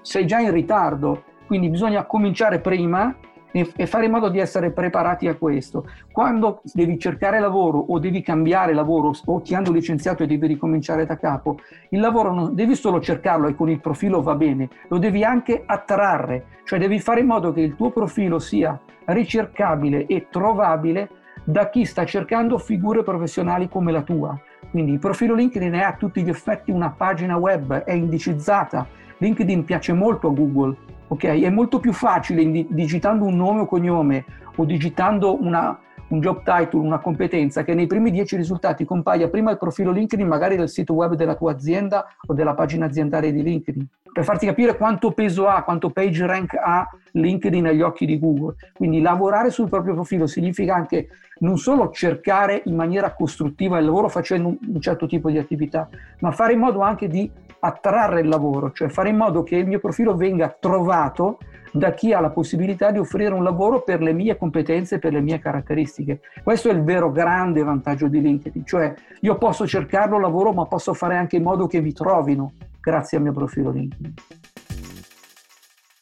sei 0.00 0.26
già 0.26 0.38
in 0.38 0.50
ritardo, 0.50 1.24
quindi 1.46 1.68
bisogna 1.68 2.04
cominciare 2.04 2.58
prima 2.58 3.14
e, 3.54 3.86
fare 3.86 4.06
in 4.06 4.10
modo 4.10 4.28
di 4.28 4.40
essere 4.40 4.72
preparati 4.72 5.28
a 5.28 5.36
questo. 5.36 5.86
Quando 6.10 6.60
devi 6.72 6.98
cercare 6.98 7.38
lavoro 7.38 7.78
o 7.78 8.00
devi 8.00 8.20
cambiare 8.20 8.74
lavoro 8.74 9.12
o 9.26 9.40
ti 9.42 9.54
hanno 9.54 9.70
licenziato 9.70 10.24
e 10.24 10.26
devi 10.26 10.48
ricominciare 10.48 11.06
da 11.06 11.16
capo, 11.16 11.58
il 11.90 12.00
lavoro 12.00 12.32
non 12.32 12.54
devi 12.54 12.74
solo 12.74 13.00
cercarlo 13.00 13.46
e 13.46 13.54
con 13.54 13.70
il 13.70 13.80
profilo 13.80 14.22
va 14.22 14.34
bene, 14.34 14.68
lo 14.88 14.98
devi 14.98 15.22
anche 15.22 15.62
attrarre, 15.64 16.46
cioè 16.64 16.80
devi 16.80 16.98
fare 16.98 17.20
in 17.20 17.26
modo 17.26 17.52
che 17.52 17.60
il 17.60 17.76
tuo 17.76 17.90
profilo 17.90 18.40
sia 18.40 18.78
ricercabile 19.04 20.06
e 20.06 20.26
trovabile 20.30 21.08
da 21.44 21.68
chi 21.68 21.84
sta 21.84 22.04
cercando 22.04 22.58
figure 22.58 23.04
professionali 23.04 23.68
come 23.68 23.92
la 23.92 24.02
tua. 24.02 24.36
Quindi 24.70 24.92
il 24.92 24.98
profilo 24.98 25.34
LinkedIn 25.34 25.74
è 25.74 25.82
a 25.82 25.92
tutti 25.92 26.24
gli 26.24 26.28
effetti 26.28 26.72
una 26.72 26.90
pagina 26.90 27.36
web, 27.36 27.84
è 27.84 27.92
indicizzata. 27.92 28.84
LinkedIn 29.18 29.64
piace 29.64 29.92
molto 29.92 30.28
a 30.28 30.32
Google 30.32 30.76
ok? 31.08 31.24
È 31.24 31.50
molto 31.50 31.80
più 31.80 31.92
facile 31.92 32.66
digitando 32.68 33.24
un 33.24 33.36
nome 33.36 33.60
o 33.60 33.66
cognome 33.66 34.24
o 34.56 34.64
digitando 34.64 35.40
una, 35.42 35.78
un 36.08 36.20
job 36.20 36.42
title, 36.42 36.80
una 36.80 36.98
competenza, 36.98 37.64
che 37.64 37.74
nei 37.74 37.86
primi 37.86 38.10
dieci 38.10 38.36
risultati 38.36 38.84
compaia 38.84 39.28
prima 39.28 39.50
il 39.50 39.58
profilo 39.58 39.90
LinkedIn, 39.90 40.26
magari 40.26 40.56
del 40.56 40.68
sito 40.68 40.94
web 40.94 41.14
della 41.14 41.34
tua 41.34 41.52
azienda 41.52 42.06
o 42.26 42.34
della 42.34 42.54
pagina 42.54 42.86
aziendale 42.86 43.32
di 43.32 43.42
LinkedIn, 43.42 43.86
per 44.12 44.22
farti 44.22 44.46
capire 44.46 44.76
quanto 44.76 45.10
peso 45.10 45.48
ha, 45.48 45.62
quanto 45.62 45.90
page 45.90 46.24
rank 46.24 46.54
ha 46.54 46.88
LinkedIn 47.12 47.66
agli 47.66 47.82
occhi 47.82 48.06
di 48.06 48.18
Google. 48.18 48.54
Quindi 48.72 49.00
lavorare 49.00 49.50
sul 49.50 49.68
proprio 49.68 49.94
profilo 49.94 50.26
significa 50.26 50.74
anche 50.74 51.08
non 51.40 51.58
solo 51.58 51.90
cercare 51.90 52.62
in 52.66 52.76
maniera 52.76 53.12
costruttiva 53.12 53.78
il 53.78 53.84
lavoro 53.84 54.08
facendo 54.08 54.56
un 54.60 54.80
certo 54.80 55.06
tipo 55.08 55.30
di 55.30 55.38
attività, 55.38 55.88
ma 56.20 56.30
fare 56.30 56.52
in 56.52 56.60
modo 56.60 56.80
anche 56.80 57.08
di 57.08 57.28
attrarre 57.64 58.20
il 58.20 58.28
lavoro, 58.28 58.72
cioè 58.72 58.88
fare 58.88 59.08
in 59.08 59.16
modo 59.16 59.42
che 59.42 59.56
il 59.56 59.66
mio 59.66 59.78
profilo 59.78 60.14
venga 60.14 60.54
trovato 60.58 61.38
da 61.72 61.92
chi 61.92 62.12
ha 62.12 62.20
la 62.20 62.30
possibilità 62.30 62.90
di 62.90 62.98
offrire 62.98 63.32
un 63.32 63.42
lavoro 63.42 63.82
per 63.82 64.00
le 64.00 64.12
mie 64.12 64.36
competenze, 64.36 64.98
per 64.98 65.12
le 65.12 65.20
mie 65.20 65.38
caratteristiche. 65.38 66.20
Questo 66.42 66.68
è 66.68 66.72
il 66.72 66.84
vero 66.84 67.10
grande 67.10 67.64
vantaggio 67.64 68.06
di 68.06 68.20
LinkedIn, 68.20 68.64
cioè 68.64 68.94
io 69.20 69.38
posso 69.38 69.66
cercarlo 69.66 70.18
lavoro, 70.18 70.52
ma 70.52 70.66
posso 70.66 70.92
fare 70.92 71.16
anche 71.16 71.36
in 71.36 71.42
modo 71.42 71.66
che 71.66 71.80
mi 71.80 71.92
trovino 71.92 72.52
grazie 72.80 73.16
al 73.16 73.24
mio 73.24 73.32
profilo 73.32 73.70
LinkedIn. 73.70 74.14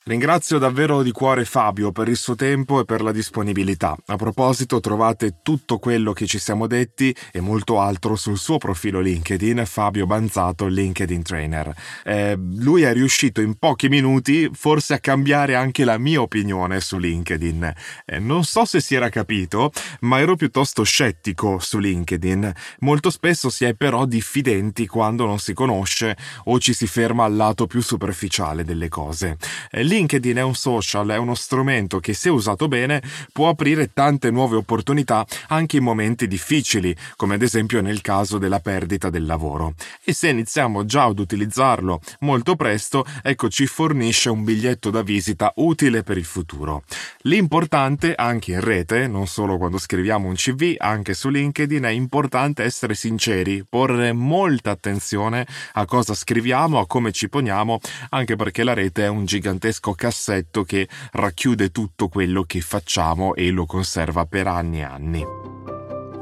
Ringrazio 0.04 0.58
davvero 0.58 1.00
di 1.04 1.12
cuore 1.12 1.44
Fabio 1.44 1.92
per 1.92 2.08
il 2.08 2.16
suo 2.16 2.34
tempo 2.34 2.80
e 2.80 2.84
per 2.84 3.02
la 3.02 3.12
disponibilità. 3.12 3.96
A 4.06 4.16
proposito, 4.16 4.80
trovate 4.80 5.36
tutto 5.44 5.78
quello 5.78 6.12
che 6.12 6.26
ci 6.26 6.40
siamo 6.40 6.66
detti 6.66 7.14
e 7.30 7.40
molto 7.40 7.78
altro 7.78 8.16
sul 8.16 8.36
suo 8.36 8.58
profilo 8.58 8.98
LinkedIn, 8.98 9.62
Fabio 9.64 10.04
Banzato, 10.04 10.66
LinkedIn 10.66 11.22
Trainer. 11.22 11.72
Eh, 12.02 12.36
lui 12.36 12.82
è 12.82 12.92
riuscito 12.92 13.40
in 13.40 13.54
pochi 13.54 13.88
minuti 13.88 14.50
forse 14.52 14.94
a 14.94 14.98
cambiare 14.98 15.54
anche 15.54 15.84
la 15.84 15.98
mia 15.98 16.20
opinione 16.20 16.80
su 16.80 16.98
LinkedIn. 16.98 17.72
Eh, 18.04 18.18
non 18.18 18.42
so 18.42 18.64
se 18.64 18.80
si 18.80 18.96
era 18.96 19.08
capito, 19.08 19.70
ma 20.00 20.18
ero 20.18 20.34
piuttosto 20.34 20.82
scettico 20.82 21.60
su 21.60 21.78
LinkedIn. 21.78 22.52
Molto 22.80 23.08
spesso 23.08 23.50
si 23.50 23.66
è 23.66 23.74
però 23.74 24.04
diffidenti 24.06 24.88
quando 24.88 25.26
non 25.26 25.38
si 25.38 25.54
conosce 25.54 26.16
o 26.46 26.58
ci 26.58 26.72
si 26.72 26.88
ferma 26.88 27.22
al 27.22 27.36
lato 27.36 27.68
più 27.68 27.80
superficiale 27.80 28.64
delle 28.64 28.88
cose. 28.88 29.36
Eh, 29.70 29.90
LinkedIn 29.92 30.36
è 30.36 30.42
un 30.42 30.54
social, 30.54 31.06
è 31.08 31.18
uno 31.18 31.34
strumento 31.34 32.00
che 32.00 32.14
se 32.14 32.30
usato 32.30 32.66
bene 32.66 33.02
può 33.30 33.50
aprire 33.50 33.92
tante 33.92 34.30
nuove 34.30 34.56
opportunità 34.56 35.26
anche 35.48 35.76
in 35.76 35.82
momenti 35.82 36.26
difficili, 36.26 36.96
come 37.14 37.34
ad 37.34 37.42
esempio 37.42 37.82
nel 37.82 38.00
caso 38.00 38.38
della 38.38 38.60
perdita 38.60 39.10
del 39.10 39.26
lavoro. 39.26 39.74
E 40.02 40.14
se 40.14 40.28
iniziamo 40.28 40.86
già 40.86 41.04
ad 41.04 41.18
utilizzarlo 41.18 42.00
molto 42.20 42.56
presto, 42.56 43.04
ecco 43.22 43.50
ci 43.50 43.66
fornisce 43.66 44.30
un 44.30 44.44
biglietto 44.44 44.88
da 44.88 45.02
visita 45.02 45.52
utile 45.56 46.02
per 46.02 46.16
il 46.16 46.24
futuro. 46.24 46.84
L'importante 47.24 48.14
anche 48.14 48.52
in 48.52 48.60
rete, 48.60 49.06
non 49.06 49.26
solo 49.26 49.58
quando 49.58 49.76
scriviamo 49.76 50.26
un 50.26 50.36
CV, 50.36 50.74
anche 50.78 51.12
su 51.12 51.28
LinkedIn 51.28 51.82
è 51.82 51.90
importante 51.90 52.62
essere 52.62 52.94
sinceri, 52.94 53.62
porre 53.68 54.14
molta 54.14 54.70
attenzione 54.70 55.46
a 55.74 55.84
cosa 55.84 56.14
scriviamo, 56.14 56.78
a 56.78 56.86
come 56.86 57.12
ci 57.12 57.28
poniamo, 57.28 57.78
anche 58.08 58.36
perché 58.36 58.64
la 58.64 58.72
rete 58.72 59.04
è 59.04 59.08
un 59.08 59.26
gigantesco 59.26 59.80
cassetto 59.90 60.62
che 60.62 60.88
racchiude 61.10 61.70
tutto 61.70 62.06
quello 62.06 62.44
che 62.44 62.60
facciamo 62.60 63.34
e 63.34 63.50
lo 63.50 63.66
conserva 63.66 64.24
per 64.26 64.46
anni 64.46 64.78
e 64.78 64.82
anni. 64.84 65.71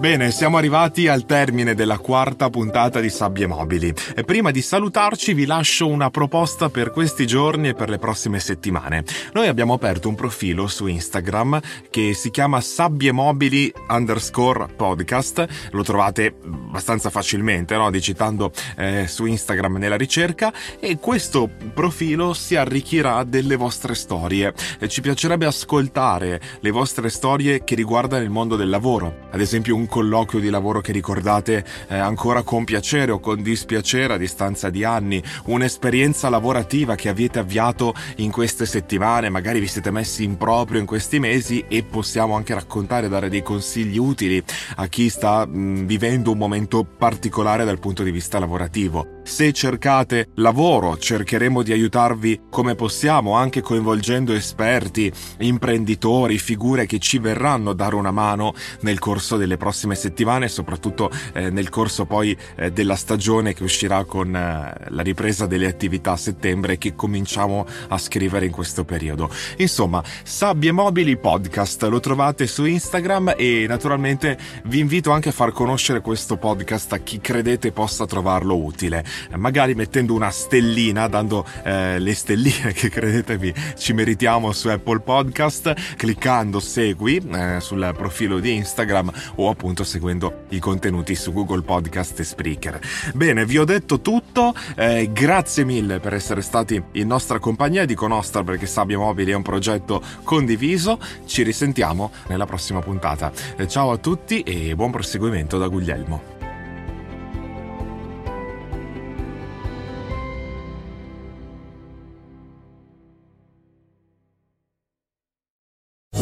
Bene, 0.01 0.31
siamo 0.31 0.57
arrivati 0.57 1.09
al 1.09 1.27
termine 1.27 1.75
della 1.75 1.99
quarta 1.99 2.49
puntata 2.49 3.01
di 3.01 3.11
Sabbie 3.11 3.47
Mobili 3.47 3.93
e 4.15 4.25
prima 4.25 4.51
di 4.51 4.63
salutarci 4.63 5.35
vi 5.35 5.45
lascio 5.45 5.87
una 5.87 6.09
proposta 6.09 6.71
per 6.71 6.91
questi 6.91 7.27
giorni 7.27 7.69
e 7.69 7.75
per 7.75 7.91
le 7.91 7.99
prossime 7.99 8.41
settimane. 8.41 9.05
Noi 9.35 9.47
abbiamo 9.47 9.75
aperto 9.75 10.09
un 10.09 10.15
profilo 10.15 10.69
su 10.69 10.87
Instagram 10.87 11.61
che 11.91 12.15
si 12.15 12.31
chiama 12.31 12.63
Sabbie 12.63 13.13
Mobili 13.13 13.71
underscore 13.91 14.69
podcast, 14.75 15.47
lo 15.73 15.83
trovate 15.83 16.35
abbastanza 16.45 17.11
facilmente, 17.11 17.77
no? 17.77 17.91
digitando 17.91 18.53
eh, 18.79 19.07
su 19.07 19.27
Instagram 19.27 19.77
nella 19.77 19.99
ricerca 19.99 20.51
e 20.81 20.97
questo 20.99 21.51
profilo 21.75 22.33
si 22.33 22.57
arricchirà 22.57 23.23
delle 23.25 23.57
vostre 23.57 23.95
storie. 23.95 24.55
E 24.79 24.89
ci 24.89 25.03
piacerebbe 25.03 25.45
ascoltare 25.45 26.41
le 26.61 26.71
vostre 26.71 27.11
storie 27.11 27.65
che 27.65 27.75
riguardano 27.75 28.25
il 28.25 28.31
mondo 28.31 28.57
del 28.57 28.71
lavoro, 28.71 29.27
ad 29.31 29.43
esempio 29.43 29.77
un 29.77 29.89
colloquio 29.91 30.41
di 30.41 30.49
lavoro 30.49 30.81
che 30.81 30.93
ricordate 30.93 31.63
eh, 31.89 31.99
ancora 31.99 32.43
con 32.43 32.65
piacere 32.65 33.13
o 33.13 33.21
con 33.21 33.43
dispiacere 33.43 34.15
a 34.15 34.17
distanza 34.17 34.71
di 34.71 34.85
anni, 34.85 35.23
un'esperienza 35.47 36.31
lavorativa 36.31 36.95
che 36.95 37.11
avete 37.11 37.41
avviato 37.41 37.93
in 38.17 38.31
queste 38.31 38.65
settimane, 38.65 39.29
magari 39.29 39.61
vi 39.61 39.67
siete 39.67 39.91
messi 39.91 40.25
in 40.25 40.39
proprio 40.39 40.81
in 40.81 40.87
questi 40.87 41.19
mesi 41.19 41.65
e 41.69 41.83
possiamo 41.83 42.37
anche 42.37 42.55
raccontare, 42.55 43.09
dare 43.09 43.29
dei 43.29 43.43
consigli 43.43 43.99
utili 43.99 44.43
a 44.77 44.87
chi 44.87 45.11
sta 45.11 45.45
mh, 45.45 45.85
vivendo 45.85 46.31
un 46.31 46.39
momento 46.39 46.85
particolare 46.85 47.65
dal 47.65 47.81
punto 47.81 48.03
di 48.03 48.13
vista 48.13 48.39
lavorativo. 48.39 49.20
Se 49.31 49.53
cercate 49.53 50.31
lavoro, 50.35 50.99
cercheremo 50.99 51.63
di 51.63 51.71
aiutarvi 51.71 52.43
come 52.51 52.75
possiamo, 52.75 53.37
anche 53.37 53.61
coinvolgendo 53.61 54.35
esperti, 54.35 55.11
imprenditori, 55.39 56.37
figure 56.37 56.85
che 56.85 56.99
ci 56.99 57.21
verranno 57.21 57.71
a 57.71 57.75
dare 57.75 57.95
una 57.95 58.11
mano 58.11 58.53
nel 58.81 58.99
corso 58.99 59.37
delle 59.37 59.57
prossime 59.57 59.95
settimane 59.95 60.47
e 60.47 60.49
soprattutto 60.49 61.13
eh, 61.33 61.49
nel 61.49 61.69
corso 61.69 62.07
poi 62.07 62.37
eh, 62.57 62.73
della 62.73 62.97
stagione 62.97 63.55
che 63.55 63.63
uscirà 63.63 64.05
con 64.05 64.35
eh, 64.35 64.75
la 64.89 65.03
ripresa 65.03 65.47
delle 65.47 65.69
attività 65.69 66.11
a 66.11 66.17
settembre 66.17 66.77
che 66.77 66.97
cominciamo 66.97 67.65
a 67.89 67.99
scrivere 67.99 68.47
in 68.47 68.53
questo 68.53 68.85
periodo. 68.85 69.31
Insomma, 69.59 70.03
Sabbie 70.25 70.73
Mobili 70.73 71.17
Podcast 71.17 71.85
lo 71.85 72.01
trovate 72.01 72.49
su 72.49 72.65
Instagram 72.65 73.35
e 73.37 73.67
naturalmente 73.69 74.37
vi 74.65 74.81
invito 74.81 75.13
anche 75.13 75.29
a 75.29 75.33
far 75.33 75.53
conoscere 75.53 76.01
questo 76.01 76.37
podcast 76.37 76.93
a 76.95 76.99
chi 76.99 77.21
credete 77.21 77.71
possa 77.71 78.07
trovarlo 78.07 78.57
utile 78.57 79.05
magari 79.37 79.75
mettendo 79.75 80.15
una 80.15 80.31
stellina, 80.31 81.09
dando 81.09 81.45
eh, 81.63 81.99
le 81.99 82.15
stelline 82.15 82.73
che 82.75 82.89
credetemi 82.89 83.53
ci 83.77 83.93
meritiamo 83.93 84.53
su 84.53 84.69
Apple 84.69 85.01
Podcast, 85.01 85.97
cliccando 85.97 86.61
segui 86.61 87.17
eh, 87.33 87.59
sul 87.61 87.93
profilo 87.97 88.39
di 88.39 88.55
Instagram 88.55 89.11
o 89.37 89.51
appunto 89.51 89.85
seguendo 89.85 90.45
i 90.51 90.59
contenuti 90.59 91.15
su 91.15 91.33
Google 91.33 91.63
Podcast 91.63 92.21
e 92.21 92.25
Spreaker. 92.25 92.81
Bene, 93.15 93.45
vi 93.45 93.59
ho 93.59 93.65
detto 93.65 94.01
tutto, 94.01 94.55
eh, 94.77 95.11
grazie 95.13 95.65
mille 95.65 96.01
per 96.01 96.15
essere 96.15 96.43
stati 96.43 96.83
in 96.93 97.07
nostra 97.07 97.39
compagnia, 97.39 97.85
dico 97.85 98.07
nostra 98.07 98.43
perché 98.43 98.67
Sabbia 98.67 98.99
Mobili 98.99 99.33
è 99.33 99.35
un 99.35 99.43
progetto 99.43 100.03
condiviso, 100.23 100.99
ci 101.27 101.43
risentiamo 101.43 102.11
nella 102.29 102.47
prossima 102.47 102.81
puntata. 102.81 103.33
Eh, 103.57 103.67
ciao 103.67 103.91
a 103.91 103.97
tutti 103.99 104.43
e 104.43 104.75
buon 104.75 104.91
proseguimento 104.91 105.59
da 105.59 105.69
Guglielmo. 105.69 106.30